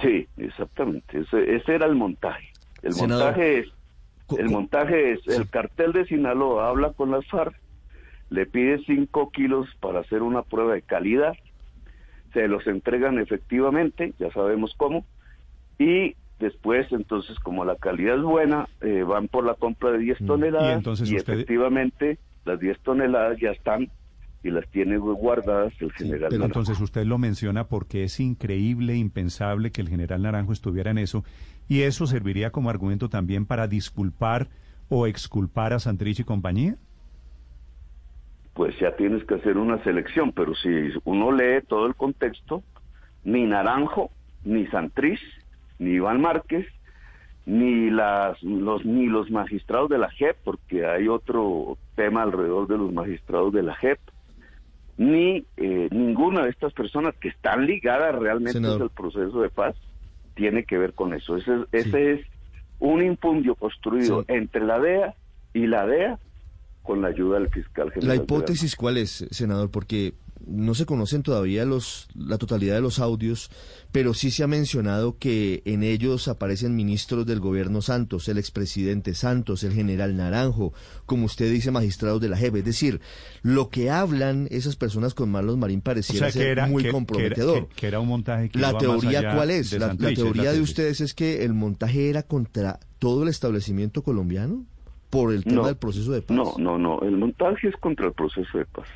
Sí, 0.00 0.28
exactamente. 0.36 1.20
Ese, 1.20 1.74
era 1.74 1.86
el 1.86 1.94
montaje. 1.94 2.48
El 2.82 2.94
montaje 2.94 3.58
es, 3.60 3.68
el 4.38 4.50
montaje 4.50 5.12
es, 5.12 5.26
el 5.26 5.48
cartel 5.48 5.92
de 5.92 6.06
Sinaloa 6.06 6.68
habla 6.68 6.92
con 6.92 7.10
las 7.10 7.26
FARC, 7.26 7.54
le 8.30 8.46
pide 8.46 8.78
5 8.84 9.30
kilos 9.30 9.68
para 9.80 10.00
hacer 10.00 10.22
una 10.22 10.42
prueba 10.42 10.74
de 10.74 10.82
calidad, 10.82 11.34
se 12.32 12.46
los 12.46 12.66
entregan 12.66 13.18
efectivamente, 13.18 14.12
ya 14.18 14.30
sabemos 14.32 14.74
cómo, 14.76 15.04
y 15.78 16.14
después 16.38 16.86
entonces 16.92 17.38
como 17.40 17.64
la 17.64 17.76
calidad 17.76 18.16
es 18.16 18.22
buena, 18.22 18.68
eh, 18.80 19.02
van 19.02 19.28
por 19.28 19.44
la 19.44 19.54
compra 19.54 19.90
de 19.90 19.98
10 19.98 20.20
mm. 20.20 20.26
toneladas 20.26 20.70
y, 20.70 20.74
entonces 20.74 21.10
efectivamente 21.10 22.18
las 22.48 22.60
10 22.60 22.80
toneladas 22.80 23.38
ya 23.40 23.50
están 23.50 23.88
y 24.42 24.50
las 24.50 24.68
tiene 24.70 24.98
guardadas 24.98 25.72
el 25.80 25.92
general. 25.92 26.28
pero 26.30 26.44
entonces 26.44 26.80
usted 26.80 27.04
lo 27.04 27.18
menciona 27.18 27.64
porque 27.64 28.04
es 28.04 28.20
increíble, 28.20 28.96
impensable 28.96 29.72
que 29.72 29.80
el 29.80 29.88
general 29.88 30.22
Naranjo 30.22 30.52
estuviera 30.52 30.90
en 30.90 30.98
eso 30.98 31.24
y 31.68 31.82
eso 31.82 32.06
serviría 32.06 32.50
como 32.50 32.70
argumento 32.70 33.08
también 33.08 33.46
para 33.46 33.66
disculpar 33.66 34.48
o 34.88 35.06
exculpar 35.06 35.72
a 35.72 35.78
Santrich 35.78 36.20
y 36.20 36.24
compañía 36.24 36.76
pues 38.58 38.76
ya 38.80 38.90
tienes 38.96 39.22
que 39.22 39.36
hacer 39.36 39.56
una 39.56 39.80
selección, 39.84 40.32
pero 40.32 40.52
si 40.56 40.68
uno 41.04 41.30
lee 41.30 41.62
todo 41.68 41.86
el 41.86 41.94
contexto, 41.94 42.64
ni 43.22 43.46
Naranjo, 43.46 44.10
ni 44.44 44.66
Santriz, 44.66 45.20
ni 45.78 45.90
Iván 45.90 46.20
Márquez, 46.20 46.66
ni 47.48 47.88
las 47.88 48.40
los 48.42 48.84
ni 48.84 49.06
los 49.06 49.30
magistrados 49.30 49.88
de 49.88 49.96
la 49.96 50.10
JEP, 50.10 50.36
porque 50.44 50.84
hay 50.84 51.08
otro 51.08 51.78
tema 51.96 52.22
alrededor 52.22 52.68
de 52.68 52.76
los 52.76 52.92
magistrados 52.92 53.54
de 53.54 53.62
la 53.62 53.74
JEP, 53.74 53.98
ni 54.98 55.46
eh, 55.56 55.88
ninguna 55.90 56.44
de 56.44 56.50
estas 56.50 56.74
personas 56.74 57.14
que 57.16 57.28
están 57.28 57.64
ligadas 57.64 58.14
realmente 58.14 58.58
al 58.58 58.90
proceso 58.90 59.40
de 59.40 59.48
paz 59.48 59.74
tiene 60.34 60.64
que 60.64 60.76
ver 60.76 60.92
con 60.92 61.14
eso. 61.14 61.38
Ese, 61.38 61.52
ese 61.72 62.12
es 62.12 62.26
un 62.80 63.02
impundio 63.02 63.54
construido 63.54 64.26
entre 64.28 64.62
la 64.66 64.78
DEA 64.78 65.14
y 65.54 65.66
la 65.66 65.86
DEA 65.86 66.18
con 66.82 67.00
la 67.00 67.08
ayuda 67.08 67.38
del 67.38 67.48
fiscal 67.48 67.90
general. 67.92 68.16
¿La 68.18 68.22
hipótesis 68.22 68.76
cuál 68.76 68.98
es, 68.98 69.26
senador? 69.30 69.70
Porque 69.70 70.12
no 70.48 70.74
se 70.74 70.86
conocen 70.86 71.22
todavía 71.22 71.64
los, 71.64 72.08
la 72.14 72.38
totalidad 72.38 72.74
de 72.74 72.80
los 72.80 72.98
audios, 72.98 73.50
pero 73.92 74.14
sí 74.14 74.30
se 74.30 74.42
ha 74.42 74.46
mencionado 74.46 75.18
que 75.18 75.62
en 75.64 75.82
ellos 75.82 76.28
aparecen 76.28 76.76
ministros 76.76 77.26
del 77.26 77.40
gobierno 77.40 77.82
Santos, 77.82 78.28
el 78.28 78.38
expresidente 78.38 79.14
Santos, 79.14 79.64
el 79.64 79.72
general 79.72 80.16
Naranjo, 80.16 80.72
como 81.06 81.26
usted 81.26 81.50
dice, 81.50 81.70
magistrados 81.70 82.20
de 82.20 82.28
la 82.28 82.36
JEP. 82.36 82.56
Es 82.56 82.64
decir, 82.64 83.00
lo 83.42 83.68
que 83.68 83.90
hablan 83.90 84.48
esas 84.50 84.76
personas 84.76 85.14
con 85.14 85.30
Marlos 85.30 85.56
Marín 85.56 85.80
pareciera 85.80 86.30
ser 86.30 86.66
muy 86.68 86.88
comprometedor. 86.88 87.68
Que 87.68 87.86
era, 87.86 88.00
un 88.00 88.08
montaje 88.08 88.48
que 88.48 88.58
¿La 88.58 88.76
teoría 88.76 89.34
cuál 89.34 89.50
es? 89.50 89.72
La, 89.72 89.94
teoría 89.96 90.52
de 90.52 90.60
ustedes 90.60 91.00
es 91.00 91.14
que 91.14 91.44
el 91.44 91.54
montaje 91.54 92.10
era 92.10 92.22
contra 92.22 92.80
todo 92.98 93.22
el 93.22 93.28
establecimiento 93.28 94.02
colombiano 94.02 94.64
por 95.10 95.32
el 95.32 95.44
tema 95.44 95.66
del 95.66 95.76
proceso 95.76 96.12
de 96.12 96.22
paz. 96.22 96.36
No, 96.36 96.54
no, 96.58 96.78
no. 96.78 97.00
El 97.02 97.16
montaje 97.16 97.68
es 97.68 97.76
contra 97.76 98.06
el 98.06 98.12
proceso 98.12 98.58
de 98.58 98.66
paz. 98.66 98.88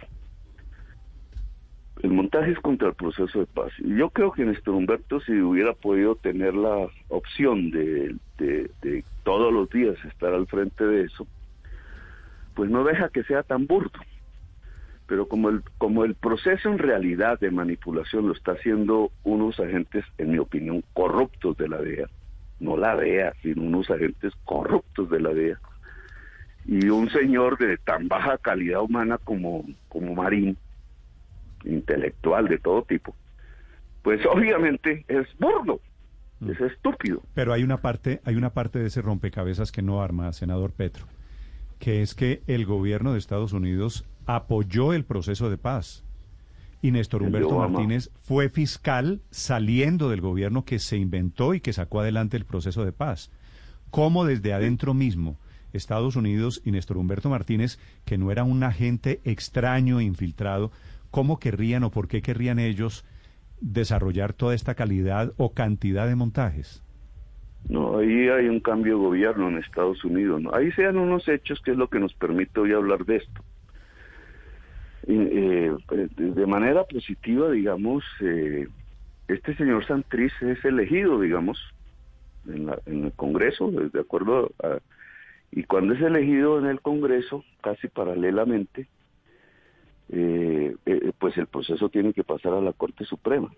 El 2.02 2.10
montaje 2.10 2.50
es 2.50 2.58
contra 2.58 2.88
el 2.88 2.94
proceso 2.94 3.38
de 3.38 3.46
paz. 3.46 3.72
Yo 3.78 4.10
creo 4.10 4.32
que 4.32 4.44
Néstor 4.44 4.74
Humberto, 4.74 5.20
si 5.20 5.40
hubiera 5.40 5.72
podido 5.72 6.16
tener 6.16 6.52
la 6.52 6.88
opción 7.08 7.70
de, 7.70 8.16
de, 8.38 9.04
todos 9.22 9.52
los 9.52 9.70
días 9.70 9.94
estar 10.04 10.34
al 10.34 10.48
frente 10.48 10.84
de 10.84 11.04
eso, 11.04 11.28
pues 12.54 12.68
no 12.70 12.82
deja 12.82 13.08
que 13.08 13.22
sea 13.22 13.44
tan 13.44 13.68
burdo. 13.68 14.00
Pero 15.06 15.28
como 15.28 15.48
el, 15.48 15.62
como 15.78 16.04
el 16.04 16.16
proceso 16.16 16.68
en 16.68 16.78
realidad 16.78 17.38
de 17.38 17.52
manipulación 17.52 18.26
lo 18.26 18.34
está 18.34 18.52
haciendo 18.52 19.12
unos 19.22 19.60
agentes, 19.60 20.04
en 20.18 20.32
mi 20.32 20.38
opinión, 20.38 20.82
corruptos 20.94 21.56
de 21.56 21.68
la 21.68 21.78
DEA, 21.80 22.08
no 22.58 22.76
la 22.76 22.96
DEA, 22.96 23.32
sino 23.42 23.62
unos 23.62 23.88
agentes 23.90 24.32
corruptos 24.44 25.08
de 25.08 25.20
la 25.20 25.32
DEA, 25.32 25.60
y 26.64 26.88
un 26.88 27.10
señor 27.10 27.58
de 27.58 27.76
tan 27.76 28.08
baja 28.08 28.38
calidad 28.38 28.82
humana 28.82 29.18
como, 29.18 29.64
como 29.88 30.14
Marín, 30.14 30.56
intelectual 31.64 32.48
de 32.48 32.58
todo 32.58 32.82
tipo, 32.82 33.14
pues 34.02 34.20
obviamente 34.30 35.04
es 35.08 35.26
burdo, 35.38 35.80
mm. 36.40 36.50
es 36.50 36.60
estúpido. 36.60 37.22
Pero 37.34 37.52
hay 37.52 37.62
una 37.62 37.80
parte, 37.80 38.20
hay 38.24 38.36
una 38.36 38.50
parte 38.50 38.78
de 38.78 38.86
ese 38.86 39.02
rompecabezas 39.02 39.72
que 39.72 39.82
no 39.82 40.02
arma, 40.02 40.32
senador 40.32 40.72
Petro, 40.72 41.06
que 41.78 42.02
es 42.02 42.14
que 42.14 42.42
el 42.46 42.66
gobierno 42.66 43.12
de 43.12 43.18
Estados 43.18 43.52
Unidos 43.52 44.04
apoyó 44.26 44.92
el 44.92 45.04
proceso 45.04 45.50
de 45.50 45.58
paz. 45.58 46.04
Y 46.84 46.90
Néstor 46.90 47.22
Humberto 47.22 47.58
Martínez 47.58 48.10
fue 48.22 48.48
fiscal 48.48 49.20
saliendo 49.30 50.10
del 50.10 50.20
gobierno 50.20 50.64
que 50.64 50.80
se 50.80 50.96
inventó 50.96 51.54
y 51.54 51.60
que 51.60 51.72
sacó 51.72 52.00
adelante 52.00 52.36
el 52.36 52.44
proceso 52.44 52.84
de 52.84 52.90
paz. 52.90 53.30
¿Cómo 53.90 54.24
desde 54.24 54.52
adentro 54.52 54.92
mismo 54.92 55.38
Estados 55.72 56.16
Unidos 56.16 56.60
y 56.64 56.70
Néstor 56.70 56.98
Humberto 56.98 57.28
Martínez, 57.28 57.78
que 58.04 58.18
no 58.18 58.30
era 58.30 58.44
un 58.44 58.62
agente 58.62 59.20
extraño, 59.24 60.00
infiltrado, 60.00 60.70
¿cómo 61.12 61.38
querrían 61.38 61.84
o 61.84 61.90
por 61.90 62.08
qué 62.08 62.22
querrían 62.22 62.58
ellos 62.58 63.04
desarrollar 63.60 64.32
toda 64.32 64.56
esta 64.56 64.74
calidad 64.74 65.32
o 65.36 65.52
cantidad 65.52 66.08
de 66.08 66.16
montajes? 66.16 66.82
No, 67.68 67.98
ahí 67.98 68.28
hay 68.28 68.48
un 68.48 68.58
cambio 68.58 68.96
de 68.96 69.04
gobierno 69.04 69.48
en 69.48 69.58
Estados 69.58 70.04
Unidos. 70.04 70.42
¿no? 70.42 70.52
Ahí 70.52 70.72
sean 70.72 70.98
unos 70.98 71.28
hechos 71.28 71.60
que 71.60 71.70
es 71.70 71.76
lo 71.76 71.88
que 71.88 72.00
nos 72.00 72.12
permite 72.14 72.58
hoy 72.58 72.72
hablar 72.72 73.04
de 73.04 73.16
esto. 73.16 73.44
Eh, 75.06 75.72
de 76.16 76.46
manera 76.46 76.84
positiva, 76.84 77.50
digamos, 77.50 78.02
eh, 78.20 78.66
este 79.28 79.54
señor 79.56 79.86
Santriz 79.86 80.32
es 80.40 80.64
elegido, 80.64 81.20
digamos, 81.20 81.58
en, 82.48 82.68
en 82.86 83.04
el 83.04 83.12
Congreso, 83.12 83.70
de 83.70 84.00
acuerdo 84.00 84.50
a, 84.62 84.78
y 85.52 85.64
cuando 85.64 85.92
es 85.92 86.00
elegido 86.00 86.58
en 86.58 86.66
el 86.66 86.80
Congreso, 86.80 87.44
casi 87.60 87.86
paralelamente, 87.86 88.88
eh, 90.12 90.76
eh, 90.84 91.12
pues 91.18 91.36
el 91.38 91.46
proceso 91.46 91.88
tiene 91.88 92.12
que 92.12 92.22
pasar 92.22 92.52
a 92.52 92.60
la 92.60 92.72
Corte 92.72 93.04
Suprema. 93.04 93.50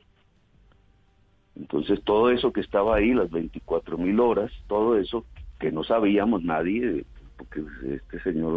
Entonces 1.57 2.03
todo 2.03 2.31
eso 2.31 2.53
que 2.53 2.61
estaba 2.61 2.97
ahí, 2.97 3.13
las 3.13 3.31
24 3.31 3.99
mil 3.99 4.21
horas, 4.21 4.53
todo 4.69 4.97
eso 4.97 5.25
que 5.59 5.73
no 5.73 5.85
sabíamos 5.85 6.43
nadie, 6.43 7.05
porque 7.37 7.63
este 7.93 8.21
señor 8.21 8.53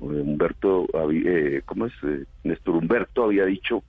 Humberto, 0.00 0.86
eh, 1.10 1.62
¿cómo 1.64 1.86
es? 1.86 1.92
Néstor 2.44 2.76
Humberto 2.76 3.24
había 3.24 3.44
dicho 3.44 3.82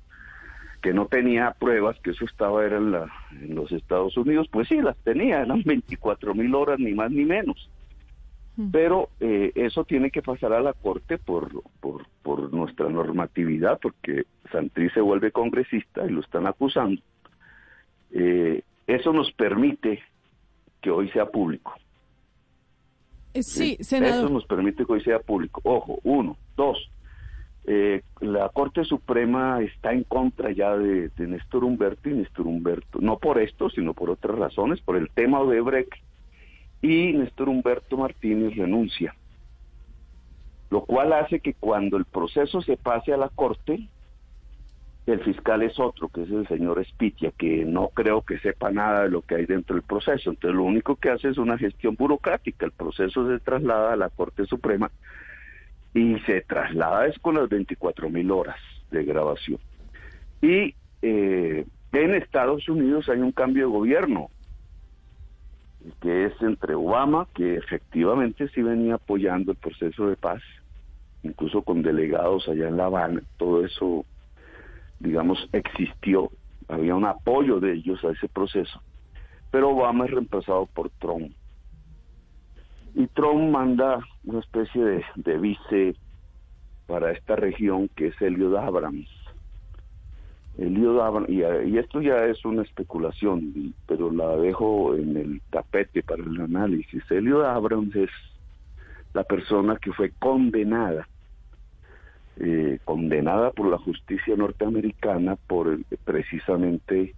que 0.81 0.93
no 0.93 1.07
tenía 1.07 1.51
pruebas, 1.51 1.99
que 2.01 2.11
eso 2.11 2.25
estaba 2.25 2.65
era 2.65 2.77
en, 2.77 2.91
la, 2.91 3.11
en 3.31 3.55
los 3.55 3.71
Estados 3.71 4.17
Unidos, 4.17 4.47
pues 4.51 4.67
sí, 4.67 4.81
las 4.81 4.97
tenía, 4.97 5.41
eran 5.41 5.63
24 5.63 6.35
mil 6.35 6.53
horas, 6.53 6.79
ni 6.79 6.93
más 6.93 7.11
ni 7.11 7.25
menos. 7.25 7.69
Pero 8.71 9.09
eh, 9.19 9.51
eso 9.55 9.83
tiene 9.83 10.11
que 10.11 10.21
pasar 10.21 10.53
a 10.53 10.61
la 10.61 10.71
Corte 10.71 11.17
por, 11.17 11.49
por, 11.81 12.07
por 12.23 12.53
nuestra 12.53 12.87
normatividad, 12.87 13.79
porque 13.81 14.25
Santriz 14.49 14.93
se 14.93 15.01
vuelve 15.01 15.31
congresista 15.31 16.05
y 16.05 16.09
lo 16.09 16.21
están 16.21 16.47
acusando. 16.47 17.01
Eh, 18.11 18.61
eso 18.87 19.11
nos 19.11 19.29
permite 19.33 20.01
que 20.81 20.89
hoy 20.89 21.09
sea 21.09 21.25
público. 21.25 21.73
Eh, 23.33 23.43
sí, 23.43 23.75
senador. 23.81 24.19
Eso 24.19 24.29
nos 24.29 24.45
permite 24.45 24.85
que 24.85 24.93
hoy 24.93 25.03
sea 25.03 25.19
público. 25.19 25.59
Ojo, 25.65 25.99
uno. 26.03 26.37
Dos, 26.55 26.89
la 28.21 28.47
Corte 28.49 28.85
Suprema 28.85 29.61
está 29.61 29.91
en 29.91 30.03
contra 30.03 30.53
ya 30.53 30.77
de, 30.77 31.09
de 31.09 31.27
Néstor 31.27 31.65
Humberto 31.65 32.09
y 32.09 32.13
Néstor 32.13 32.47
Humberto, 32.47 32.99
no 33.01 33.17
por 33.17 33.41
esto, 33.41 33.69
sino 33.69 33.93
por 33.93 34.11
otras 34.11 34.37
razones, 34.37 34.79
por 34.79 34.95
el 34.95 35.09
tema 35.09 35.43
de 35.43 35.59
Brecht 35.59 36.05
y 36.85 37.13
Néstor 37.13 37.49
Humberto 37.49 37.97
Martínez 37.97 38.55
renuncia, 38.55 39.15
lo 40.69 40.81
cual 40.81 41.13
hace 41.13 41.39
que 41.39 41.55
cuando 41.55 41.97
el 41.97 42.05
proceso 42.05 42.61
se 42.61 42.77
pase 42.77 43.11
a 43.11 43.17
la 43.17 43.29
corte, 43.29 43.89
el 45.07 45.19
fiscal 45.21 45.63
es 45.63 45.79
otro, 45.79 46.09
que 46.09 46.23
es 46.23 46.29
el 46.29 46.47
señor 46.47 46.79
Espitia, 46.79 47.31
que 47.31 47.65
no 47.65 47.87
creo 47.89 48.21
que 48.21 48.37
sepa 48.37 48.69
nada 48.69 49.03
de 49.03 49.09
lo 49.09 49.23
que 49.23 49.35
hay 49.35 49.45
dentro 49.47 49.75
del 49.75 49.83
proceso. 49.83 50.29
Entonces 50.29 50.55
lo 50.55 50.63
único 50.63 50.95
que 50.95 51.09
hace 51.09 51.29
es 51.29 51.39
una 51.39 51.57
gestión 51.57 51.95
burocrática. 51.95 52.67
El 52.67 52.71
proceso 52.71 53.27
se 53.27 53.39
traslada 53.39 53.93
a 53.93 53.97
la 53.97 54.09
Corte 54.09 54.45
Suprema 54.45 54.91
y 55.93 56.19
se 56.21 56.41
traslada 56.41 57.07
es 57.07 57.17
con 57.17 57.35
las 57.35 57.49
24 57.49 58.09
mil 58.11 58.29
horas 58.29 58.59
de 58.91 59.03
grabación. 59.05 59.59
Y 60.41 60.75
eh, 61.01 61.65
en 61.93 62.15
Estados 62.15 62.69
Unidos 62.69 63.09
hay 63.09 63.19
un 63.19 63.31
cambio 63.31 63.65
de 63.67 63.73
gobierno 63.73 64.29
que 66.01 66.25
es 66.25 66.41
entre 66.41 66.75
Obama, 66.75 67.27
que 67.33 67.55
efectivamente 67.55 68.47
sí 68.49 68.61
venía 68.61 68.95
apoyando 68.95 69.51
el 69.51 69.57
proceso 69.57 70.07
de 70.07 70.15
paz, 70.15 70.41
incluso 71.23 71.61
con 71.61 71.81
delegados 71.81 72.47
allá 72.47 72.67
en 72.67 72.77
La 72.77 72.85
Habana, 72.85 73.21
todo 73.37 73.65
eso, 73.65 74.05
digamos, 74.99 75.49
existió, 75.51 76.31
había 76.67 76.95
un 76.95 77.05
apoyo 77.05 77.59
de 77.59 77.73
ellos 77.73 78.03
a 78.03 78.11
ese 78.11 78.27
proceso, 78.27 78.81
pero 79.51 79.69
Obama 79.69 80.05
es 80.05 80.11
reemplazado 80.11 80.65
por 80.67 80.89
Trump. 80.91 81.31
Y 82.95 83.07
Trump 83.07 83.51
manda 83.51 83.99
una 84.23 84.39
especie 84.39 84.83
de, 84.83 85.05
de 85.15 85.37
vice 85.37 85.95
para 86.87 87.11
esta 87.11 87.35
región 87.35 87.89
que 87.89 88.07
es 88.07 88.21
Elliot 88.21 88.55
Abrams 88.55 89.24
Abrams, 90.57 91.29
y, 91.29 91.41
y, 91.41 91.77
esto 91.77 92.01
ya 92.01 92.25
es 92.25 92.43
una 92.45 92.63
especulación, 92.63 93.73
pero 93.87 94.11
la 94.11 94.37
dejo 94.37 94.95
en 94.95 95.17
el 95.17 95.41
tapete 95.49 96.01
para 96.01 96.23
el 96.23 96.39
análisis. 96.39 97.03
Elliot 97.11 97.45
Abrams 97.45 97.95
es 97.95 98.09
la 99.13 99.23
persona 99.23 99.77
que 99.77 99.91
fue 99.91 100.11
condenada 100.19 101.07
eh, 102.37 102.79
condenada 102.83 103.51
por 103.51 103.67
la 103.67 103.77
justicia 103.77 104.35
norteamericana 104.35 105.37
por 105.37 105.79
precisamente 106.03 107.15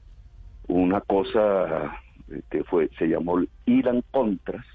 una 0.67 1.01
cosa 1.01 1.99
eh, 2.29 2.41
que 2.51 2.63
fue 2.63 2.91
se 2.99 3.07
llamó 3.07 3.41
Irán 3.65 4.03
Contras, 4.11 4.65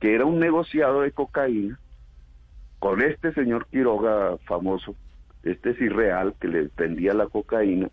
que 0.00 0.14
era 0.14 0.24
un 0.24 0.38
negociado 0.38 1.02
de 1.02 1.12
cocaína 1.12 1.78
con 2.78 3.02
este 3.02 3.34
señor 3.34 3.66
Quiroga 3.66 4.38
famoso, 4.46 4.94
este 5.44 5.70
es 5.70 5.80
irreal 5.80 6.34
que 6.40 6.48
le 6.48 6.70
vendía 6.76 7.14
la 7.14 7.26
cocaína 7.26 7.88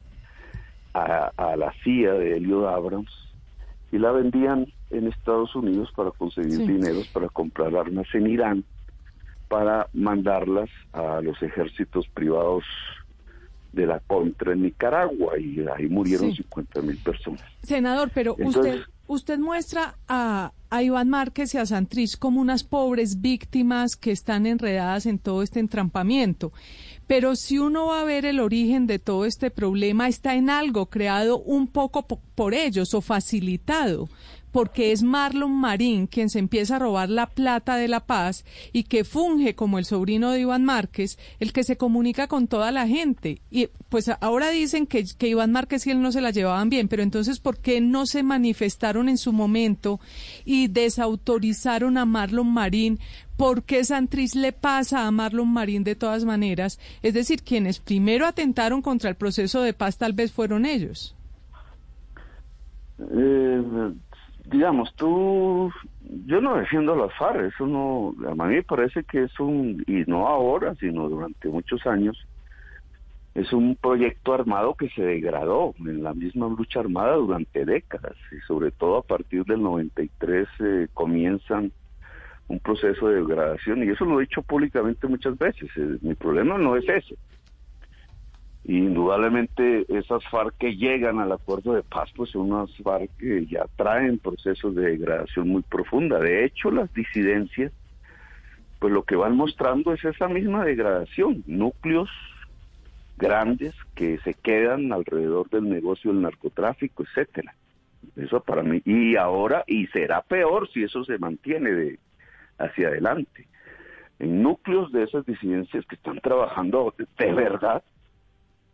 a, 0.94 1.56
la 1.56 1.74
CIA 1.84 2.14
de 2.14 2.38
Elliot 2.38 2.68
Abrams 2.68 3.12
y 3.92 3.98
la 3.98 4.12
vendían 4.12 4.68
en 4.90 5.08
Estados 5.08 5.56
Unidos 5.56 5.90
para 5.96 6.12
conseguir 6.12 6.60
dineros 6.60 7.08
para 7.08 7.30
comprar 7.30 7.76
armas 7.76 8.08
en 8.14 8.28
Irán 8.28 8.64
para 9.48 9.88
mandarlas 9.94 10.70
a 10.94 11.22
los 11.22 11.42
ejércitos 11.42 12.08
privados 12.10 12.64
de 13.74 13.86
la 13.86 14.00
contra 14.00 14.54
en 14.54 14.64
Nicaragua 14.64 15.38
y 15.40 15.66
ahí 15.76 15.88
murieron 15.88 16.34
50 16.34 16.82
mil 16.82 16.98
personas. 16.98 17.42
Senador, 17.64 18.12
pero 18.14 18.36
usted 18.40 18.82
usted 19.08 19.40
muestra 19.40 19.96
a, 20.08 20.54
a 20.70 20.84
Iván 20.84 21.10
Márquez 21.10 21.54
y 21.54 21.58
a 21.58 21.66
Santrich 21.66 22.18
como 22.18 22.40
unas 22.40 22.64
pobres 22.64 23.22
víctimas 23.22 23.98
que 23.98 24.12
están 24.12 24.46
enredadas 24.46 25.06
en 25.06 25.20
todo 25.20 25.44
este 25.44 25.60
entrampamiento. 25.60 26.54
Pero 27.12 27.36
si 27.36 27.60
uno 27.60 27.88
va 27.88 28.00
a 28.00 28.06
ver 28.06 28.24
el 28.24 28.40
origen 28.40 28.88
de 28.88 28.98
todo 28.98 29.26
este 29.26 29.52
problema, 29.52 30.08
está 30.08 30.36
en 30.36 30.50
algo 30.50 30.86
creado 30.86 31.40
un 31.40 31.68
poco 31.68 32.08
por 32.08 32.54
ellos 32.54 32.94
o 32.94 33.02
facilitado 33.02 34.08
porque 34.52 34.92
es 34.92 35.02
Marlon 35.02 35.52
Marín 35.52 36.08
quien 36.08 36.30
se 36.30 36.40
empieza 36.40 36.76
a 36.76 36.80
robar 36.80 37.10
la 37.10 37.28
plata 37.28 37.78
de 37.78 37.88
la 37.88 38.02
paz 38.02 38.46
y 38.74 38.84
que 38.84 39.04
funge 39.04 39.56
como 39.56 39.80
el 39.80 39.86
sobrino 39.86 40.32
de 40.32 40.42
Iván 40.42 40.66
Márquez, 40.66 41.18
el 41.40 41.54
que 41.54 41.64
se 41.64 41.78
comunica 41.78 42.28
con 42.28 42.48
toda 42.48 42.72
la 42.72 42.88
gente. 42.88 43.42
Y 43.50 43.68
pues 43.90 44.10
ahora 44.20 44.50
dicen 44.50 44.88
que, 44.88 45.06
Iván 45.22 45.52
Márquez 45.52 45.88
y 45.88 45.92
él 45.92 46.02
no 46.02 46.12
se 46.12 46.22
la 46.22 46.32
llevaban 46.32 46.70
bien, 46.70 46.88
pero 46.88 47.04
entonces 47.04 47.40
¿por 47.40 47.58
qué 47.60 47.82
no 47.82 48.06
se 48.06 48.24
manifestaron 48.24 49.10
en 49.10 49.18
su 49.18 49.34
momento 49.34 50.00
y 50.46 50.68
desautorizaron 50.68 51.98
a 51.98 52.06
Marlon 52.06 52.52
Marín? 52.52 53.00
¿Por 53.42 53.64
qué 53.64 53.84
Santriz 53.84 54.36
le 54.36 54.52
pasa 54.52 55.08
a 55.08 55.10
Marlon 55.10 55.52
Marín 55.52 55.84
de 55.84 55.96
todas 55.96 56.26
maneras? 56.26 56.80
Es 57.02 57.16
decir, 57.16 57.42
quienes 57.42 57.80
primero 57.80 58.28
atentaron 58.28 58.84
contra 58.84 59.10
el 59.10 59.16
proceso 59.16 59.64
de 59.64 59.74
paz 59.74 59.98
tal 59.98 60.14
vez 60.14 60.32
fueron 60.32 60.64
ellos. 60.64 61.16
Eh, 63.00 63.64
digamos, 64.46 64.94
tú, 64.94 65.72
yo 66.28 66.40
no 66.40 66.56
defiendo 66.56 66.94
a 66.94 66.98
las 66.98 67.18
FARC, 67.18 67.52
eso 67.52 67.66
no, 67.66 68.14
a 68.30 68.36
mí 68.46 68.58
me 68.58 68.62
parece 68.62 69.04
que 69.06 69.24
es 69.24 69.40
un, 69.40 69.84
y 69.88 70.04
no 70.06 70.28
ahora, 70.28 70.76
sino 70.76 71.10
durante 71.10 71.50
muchos 71.50 71.84
años, 71.88 72.16
es 73.34 73.52
un 73.54 73.76
proyecto 73.76 74.36
armado 74.36 74.76
que 74.76 74.90
se 74.90 75.02
degradó 75.02 75.74
en 75.80 76.04
la 76.04 76.14
misma 76.14 76.48
lucha 76.48 76.82
armada 76.82 77.16
durante 77.16 77.66
décadas, 77.66 78.18
y 78.32 78.40
sobre 78.46 78.70
todo 78.70 78.98
a 78.98 79.02
partir 79.02 79.46
del 79.46 79.64
93 79.64 80.48
eh, 80.60 80.88
comienzan 80.94 81.72
un 82.52 82.60
proceso 82.60 83.08
de 83.08 83.16
degradación, 83.16 83.84
y 83.84 83.90
eso 83.90 84.06
lo 84.06 84.20
he 84.20 84.24
dicho 84.24 84.42
públicamente 84.42 85.08
muchas 85.08 85.38
veces, 85.38 85.70
eh, 85.78 85.98
mi 86.02 86.16
problema 86.16 86.58
no 86.58 86.76
es 86.76 86.88
ese, 86.88 87.16
indudablemente 88.64 89.86
esas 89.90 90.24
FARC 90.30 90.56
que 90.58 90.76
llegan 90.76 91.20
al 91.20 91.32
acuerdo 91.32 91.74
de 91.74 91.84
paz, 91.84 92.10
pues 92.16 92.30
son 92.32 92.52
unas 92.52 92.76
FARC 92.78 93.10
que 93.18 93.46
ya 93.48 93.66
traen 93.76 94.20
procesos 94.20 94.76
de 94.76 94.92
degradación 94.92 95.50
muy 95.50 95.64
profunda. 95.64 96.20
De 96.20 96.46
hecho, 96.46 96.70
las 96.70 96.94
disidencias, 96.94 97.72
pues 98.80 98.94
lo 98.94 99.04
que 99.04 99.16
van 99.16 99.36
mostrando 99.36 99.94
es 99.94 100.04
esa 100.06 100.28
misma 100.28 100.64
degradación, 100.64 101.44
núcleos 101.48 102.10
grandes 103.18 103.74
que 103.96 104.18
se 104.20 104.34
quedan 104.34 104.92
alrededor 104.92 105.50
del 105.50 105.70
negocio 105.70 106.12
del 106.12 106.22
narcotráfico, 106.22 107.04
etcétera. 107.04 107.56
Eso 108.16 108.42
para 108.42 108.64
mí 108.64 108.82
y 108.84 109.16
ahora 109.16 109.64
y 109.68 109.88
será 109.88 110.22
peor 110.22 110.68
si 110.72 110.84
eso 110.84 111.04
se 111.04 111.20
mantiene 111.20 111.72
de 111.72 112.00
hacia 112.64 112.88
adelante. 112.88 113.48
En 114.20 114.44
núcleos 114.44 114.92
de 114.92 115.04
esas 115.04 115.26
disidencias 115.26 115.86
que 115.86 115.96
están 115.96 116.20
trabajando 116.20 116.94
de 117.18 117.34
verdad 117.34 117.84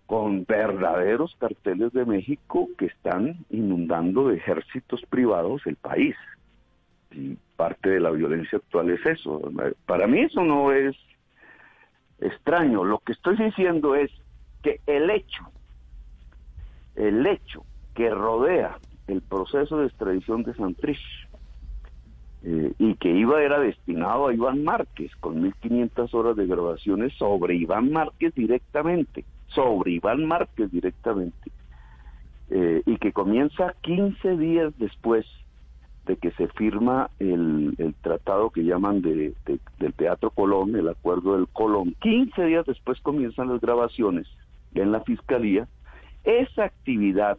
con 0.05 0.45
verdaderos 0.45 1.35
carteles 1.37 1.91
de 1.93 2.05
México 2.05 2.69
que 2.77 2.85
están 2.85 3.45
inundando 3.49 4.29
de 4.29 4.37
ejércitos 4.37 5.01
privados 5.09 5.61
el 5.65 5.75
país. 5.75 6.15
Y 7.11 7.37
parte 7.55 7.89
de 7.89 7.99
la 7.99 8.11
violencia 8.11 8.57
actual 8.57 8.89
es 8.89 9.05
eso. 9.05 9.51
Para 9.85 10.07
mí 10.07 10.21
eso 10.21 10.43
no 10.43 10.71
es 10.71 10.95
extraño. 12.19 12.83
Lo 12.83 12.99
que 12.99 13.13
estoy 13.13 13.35
diciendo 13.37 13.95
es 13.95 14.11
que 14.63 14.79
el 14.85 15.09
hecho, 15.09 15.51
el 16.95 17.25
hecho 17.25 17.65
que 17.93 18.09
rodea 18.09 18.77
el 19.07 19.21
proceso 19.21 19.79
de 19.79 19.87
extradición 19.87 20.43
de 20.43 20.53
Santrich 20.53 21.26
eh, 22.43 22.73
y 22.77 22.95
que 22.95 23.09
iba 23.09 23.41
era 23.41 23.59
destinado 23.59 24.27
a 24.27 24.33
Iván 24.33 24.63
Márquez 24.63 25.15
con 25.19 25.41
1.500 25.41 26.13
horas 26.13 26.35
de 26.35 26.47
grabaciones 26.47 27.13
sobre 27.13 27.55
Iván 27.55 27.91
Márquez 27.91 28.33
directamente 28.35 29.25
sobre 29.49 29.91
Iván 29.91 30.25
Márquez 30.25 30.71
directamente, 30.71 31.51
eh, 32.49 32.81
y 32.85 32.97
que 32.97 33.11
comienza 33.11 33.73
15 33.81 34.37
días 34.37 34.73
después 34.77 35.25
de 36.05 36.15
que 36.15 36.31
se 36.31 36.47
firma 36.49 37.09
el, 37.19 37.75
tratado 38.01 38.49
que 38.49 38.63
llaman 38.63 39.01
de, 39.01 39.33
del 39.79 39.93
Teatro 39.93 40.29
Colón, 40.29 40.75
el 40.75 40.87
acuerdo 40.87 41.35
del 41.35 41.47
Colón. 41.47 41.95
15 42.01 42.45
días 42.45 42.65
después 42.65 42.99
comienzan 43.01 43.49
las 43.49 43.59
grabaciones 43.59 44.25
en 44.73 44.91
la 44.91 45.01
Fiscalía. 45.01 45.67
Esa 46.23 46.65
actividad 46.65 47.37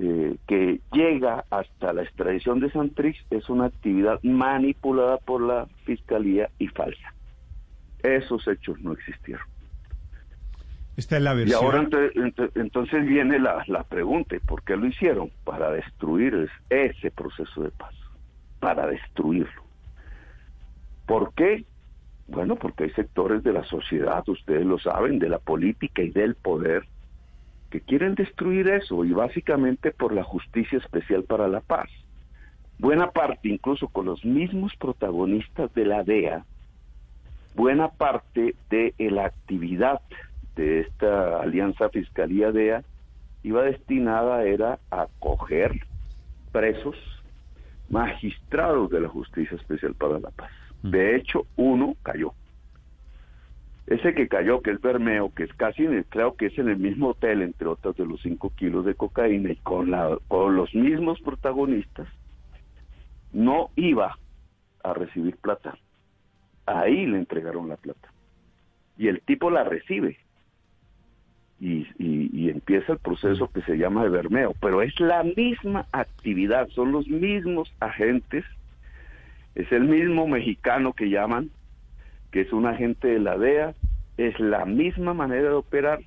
eh, 0.00 0.36
que 0.46 0.80
llega 0.92 1.44
hasta 1.50 1.92
la 1.92 2.02
extradición 2.02 2.60
de 2.60 2.70
Santrix 2.70 3.18
es 3.30 3.48
una 3.48 3.66
actividad 3.66 4.22
manipulada 4.22 5.18
por 5.18 5.42
la 5.42 5.66
Fiscalía 5.84 6.50
y 6.58 6.68
falsa. 6.68 7.14
Esos 8.02 8.46
hechos 8.46 8.80
no 8.80 8.92
existieron. 8.92 9.44
Esta 10.96 11.16
es 11.16 11.22
la 11.22 11.34
versión. 11.34 11.60
Y 11.60 11.64
ahora 11.64 11.88
entonces 12.54 13.06
viene 13.06 13.40
la, 13.40 13.64
la 13.66 13.82
pregunta, 13.82 14.36
¿por 14.46 14.62
qué 14.62 14.76
lo 14.76 14.86
hicieron? 14.86 15.30
Para 15.44 15.72
destruir 15.72 16.48
ese 16.70 17.10
proceso 17.10 17.62
de 17.62 17.70
paz, 17.70 17.94
para 18.60 18.86
destruirlo. 18.86 19.62
¿Por 21.06 21.34
qué? 21.34 21.64
Bueno, 22.28 22.54
porque 22.56 22.84
hay 22.84 22.90
sectores 22.90 23.42
de 23.42 23.52
la 23.52 23.64
sociedad, 23.64 24.22
ustedes 24.28 24.64
lo 24.64 24.78
saben, 24.78 25.18
de 25.18 25.28
la 25.28 25.38
política 25.38 26.02
y 26.02 26.10
del 26.10 26.36
poder, 26.36 26.84
que 27.70 27.80
quieren 27.80 28.14
destruir 28.14 28.68
eso, 28.68 29.04
y 29.04 29.12
básicamente 29.12 29.90
por 29.90 30.12
la 30.12 30.24
justicia 30.24 30.78
especial 30.78 31.24
para 31.24 31.48
la 31.48 31.60
paz. 31.60 31.88
Buena 32.78 33.10
parte, 33.10 33.48
incluso 33.48 33.88
con 33.88 34.06
los 34.06 34.24
mismos 34.24 34.74
protagonistas 34.76 35.72
de 35.74 35.84
la 35.84 36.04
DEA, 36.04 36.44
buena 37.54 37.88
parte 37.88 38.54
de 38.70 38.94
la 38.98 39.26
actividad 39.26 40.00
de 40.54 40.80
esta 40.80 41.40
alianza 41.40 41.88
Fiscalía-DEA 41.88 42.82
iba 43.42 43.62
destinada 43.62 44.44
era 44.44 44.78
a 44.90 45.02
acoger 45.02 45.72
presos 46.52 46.96
magistrados 47.88 48.90
de 48.90 49.00
la 49.00 49.08
Justicia 49.08 49.56
Especial 49.56 49.94
para 49.94 50.18
la 50.18 50.30
Paz. 50.30 50.50
Mm. 50.82 50.90
De 50.90 51.16
hecho, 51.16 51.46
uno 51.56 51.94
cayó. 52.02 52.32
Ese 53.88 54.14
que 54.14 54.28
cayó, 54.28 54.60
que 54.60 54.72
es 54.72 54.80
Bermeo, 54.80 55.32
que 55.34 55.44
es 55.44 55.54
casi, 55.54 55.86
creo 56.10 56.36
que 56.36 56.46
es 56.46 56.58
en 56.58 56.68
el 56.68 56.76
mismo 56.76 57.08
hotel, 57.08 57.42
entre 57.42 57.68
otros 57.68 57.96
de 57.96 58.04
los 58.04 58.20
cinco 58.20 58.52
kilos 58.54 58.84
de 58.84 58.94
cocaína, 58.94 59.52
y 59.52 59.56
con, 59.56 59.90
la, 59.90 60.18
con 60.28 60.56
los 60.56 60.74
mismos 60.74 61.20
protagonistas, 61.20 62.06
no 63.32 63.70
iba 63.76 64.18
a 64.84 64.92
recibir 64.92 65.36
plata. 65.36 65.78
Ahí 66.66 67.06
le 67.06 67.18
entregaron 67.18 67.68
la 67.68 67.76
plata. 67.76 68.12
Y 68.98 69.08
el 69.08 69.22
tipo 69.22 69.50
la 69.50 69.64
recibe 69.64 70.18
y, 71.60 72.50
empieza 72.50 72.92
el 72.92 72.98
proceso 72.98 73.50
que 73.52 73.62
se 73.62 73.76
llama 73.76 74.04
de 74.04 74.10
bermeo, 74.10 74.54
pero 74.60 74.82
es 74.82 74.98
la 75.00 75.22
misma 75.22 75.86
actividad, 75.92 76.68
son 76.68 76.92
los 76.92 77.08
mismos 77.08 77.72
agentes, 77.80 78.44
es 79.54 79.70
el 79.72 79.84
mismo 79.84 80.26
mexicano 80.26 80.92
que 80.92 81.10
llaman, 81.10 81.50
que 82.30 82.42
es 82.42 82.52
un 82.52 82.66
agente 82.66 83.08
de 83.08 83.18
la 83.18 83.38
DEA, 83.38 83.74
es 84.16 84.38
la 84.40 84.64
misma 84.64 85.14
manera 85.14 85.48
de 85.48 85.54
operar, 85.54 86.00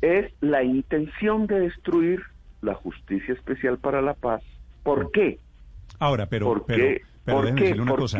es 0.00 0.32
la 0.40 0.62
intención 0.62 1.46
de 1.46 1.60
destruir 1.60 2.20
la 2.62 2.74
justicia 2.74 3.34
especial 3.34 3.78
para 3.78 4.00
la 4.02 4.14
paz. 4.14 4.42
¿Por 4.82 5.10
qué? 5.10 5.38
Ahora, 5.98 6.26
pero, 6.26 6.64
pero, 6.66 7.00
pero 7.24 7.82
una 7.82 7.94
cosa, 7.94 8.18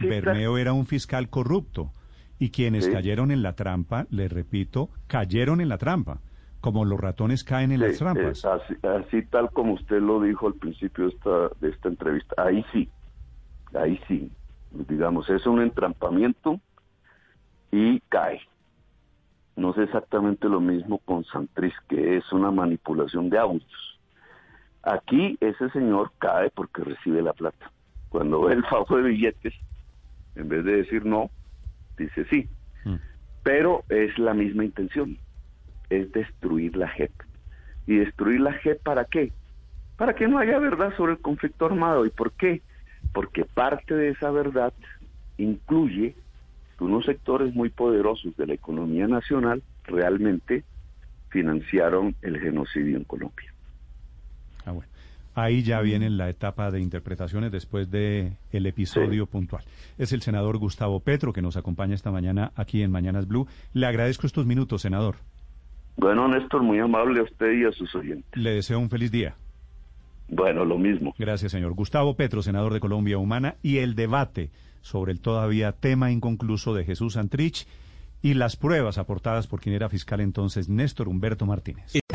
Bermeo 0.00 0.58
era 0.58 0.72
un 0.72 0.86
fiscal 0.86 1.28
corrupto. 1.28 1.92
Y 2.38 2.50
quienes 2.50 2.88
cayeron 2.88 3.30
en 3.30 3.42
la 3.42 3.54
trampa, 3.54 4.06
les 4.10 4.30
repito, 4.30 4.90
cayeron 5.06 5.60
en 5.60 5.68
la 5.68 5.78
trampa, 5.78 6.20
como 6.60 6.84
los 6.84 6.98
ratones 6.98 7.44
caen 7.44 7.70
en 7.70 7.80
las 7.80 7.98
trampas. 7.98 8.44
así, 8.44 9.22
tal 9.30 9.50
como 9.50 9.74
usted 9.74 10.00
lo 10.00 10.20
dijo 10.20 10.48
al 10.48 10.54
principio 10.54 11.04
de 11.04 11.10
esta, 11.10 11.48
de 11.60 11.68
esta 11.70 11.88
entrevista. 11.88 12.34
Ahí 12.42 12.64
sí, 12.72 12.88
ahí 13.72 14.00
sí. 14.08 14.30
Digamos, 14.74 15.30
es 15.30 15.46
un 15.46 15.62
entrampamiento 15.62 16.60
y 17.70 18.00
cae. 18.08 18.40
No 19.56 19.70
es 19.70 19.78
exactamente 19.78 20.48
lo 20.48 20.60
mismo 20.60 20.98
con 20.98 21.24
Santriz, 21.24 21.74
que 21.88 22.16
es 22.16 22.32
una 22.32 22.50
manipulación 22.50 23.30
de 23.30 23.38
audios. 23.38 24.00
Aquí 24.82 25.38
ese 25.40 25.70
señor 25.70 26.12
cae 26.18 26.50
porque 26.50 26.82
recibe 26.82 27.22
la 27.22 27.32
plata. 27.32 27.70
Cuando 28.08 28.42
ve 28.42 28.54
el 28.54 28.64
fajo 28.64 28.96
de 28.96 29.02
billetes, 29.02 29.54
en 30.34 30.48
vez 30.48 30.64
de 30.64 30.76
decir 30.76 31.06
no, 31.06 31.30
dice 31.96 32.26
sí. 32.30 32.48
Mm. 32.84 32.96
Pero 33.42 33.84
es 33.88 34.18
la 34.18 34.34
misma 34.34 34.64
intención, 34.64 35.16
es 35.88 36.10
destruir 36.12 36.76
la 36.76 36.88
JEP. 36.88 37.12
¿Y 37.86 37.96
destruir 37.96 38.40
la 38.40 38.52
JEP 38.54 38.82
para 38.82 39.04
qué? 39.04 39.32
Para 39.96 40.14
que 40.14 40.26
no 40.26 40.38
haya 40.38 40.58
verdad 40.58 40.94
sobre 40.96 41.12
el 41.12 41.18
conflicto 41.18 41.66
armado. 41.66 42.04
¿Y 42.06 42.10
por 42.10 42.32
qué? 42.32 42.62
Porque 43.12 43.44
parte 43.44 43.94
de 43.94 44.10
esa 44.10 44.30
verdad 44.30 44.72
incluye 45.38 46.14
que 46.78 46.84
unos 46.84 47.04
sectores 47.04 47.54
muy 47.54 47.70
poderosos 47.70 48.36
de 48.36 48.46
la 48.46 48.54
economía 48.54 49.06
nacional 49.06 49.62
realmente 49.84 50.64
financiaron 51.28 52.14
el 52.22 52.40
genocidio 52.40 52.96
en 52.96 53.04
Colombia. 53.04 53.52
Ah, 54.64 54.72
bueno. 54.72 54.88
Ahí 55.36 55.64
ya 55.64 55.80
viene 55.80 56.10
la 56.10 56.28
etapa 56.30 56.70
de 56.70 56.80
interpretaciones 56.80 57.50
después 57.50 57.90
de 57.90 58.36
el 58.52 58.66
episodio 58.66 59.26
puntual. 59.26 59.64
Es 59.98 60.12
el 60.12 60.22
senador 60.22 60.58
Gustavo 60.58 61.00
Petro 61.00 61.32
que 61.32 61.42
nos 61.42 61.56
acompaña 61.56 61.96
esta 61.96 62.12
mañana 62.12 62.52
aquí 62.54 62.82
en 62.82 62.92
Mañanas 62.92 63.26
Blue. 63.26 63.48
Le 63.72 63.86
agradezco 63.86 64.28
estos 64.28 64.46
minutos, 64.46 64.82
senador. 64.82 65.16
Bueno, 65.96 66.28
Néstor, 66.28 66.62
muy 66.62 66.78
amable 66.78 67.18
a 67.18 67.24
usted 67.24 67.52
y 67.52 67.64
a 67.64 67.72
sus 67.72 67.92
oyentes. 67.96 68.40
Le 68.40 68.50
deseo 68.50 68.78
un 68.78 68.90
feliz 68.90 69.10
día. 69.10 69.34
Bueno, 70.28 70.64
lo 70.64 70.78
mismo. 70.78 71.14
Gracias, 71.18 71.52
señor. 71.52 71.74
Gustavo 71.74 72.14
Petro, 72.14 72.42
senador 72.42 72.72
de 72.72 72.80
Colombia 72.80 73.18
Humana, 73.18 73.56
y 73.62 73.78
el 73.78 73.94
debate 73.94 74.50
sobre 74.80 75.12
el 75.12 75.20
todavía 75.20 75.72
tema 75.72 76.10
inconcluso 76.10 76.74
de 76.74 76.84
Jesús 76.84 77.16
Antrich 77.16 77.66
y 78.22 78.34
las 78.34 78.56
pruebas 78.56 78.98
aportadas 78.98 79.46
por 79.46 79.60
quien 79.60 79.74
era 79.74 79.88
fiscal 79.88 80.20
entonces 80.20 80.68
Néstor 80.68 81.08
Humberto 81.08 81.46
Martínez. 81.46 81.92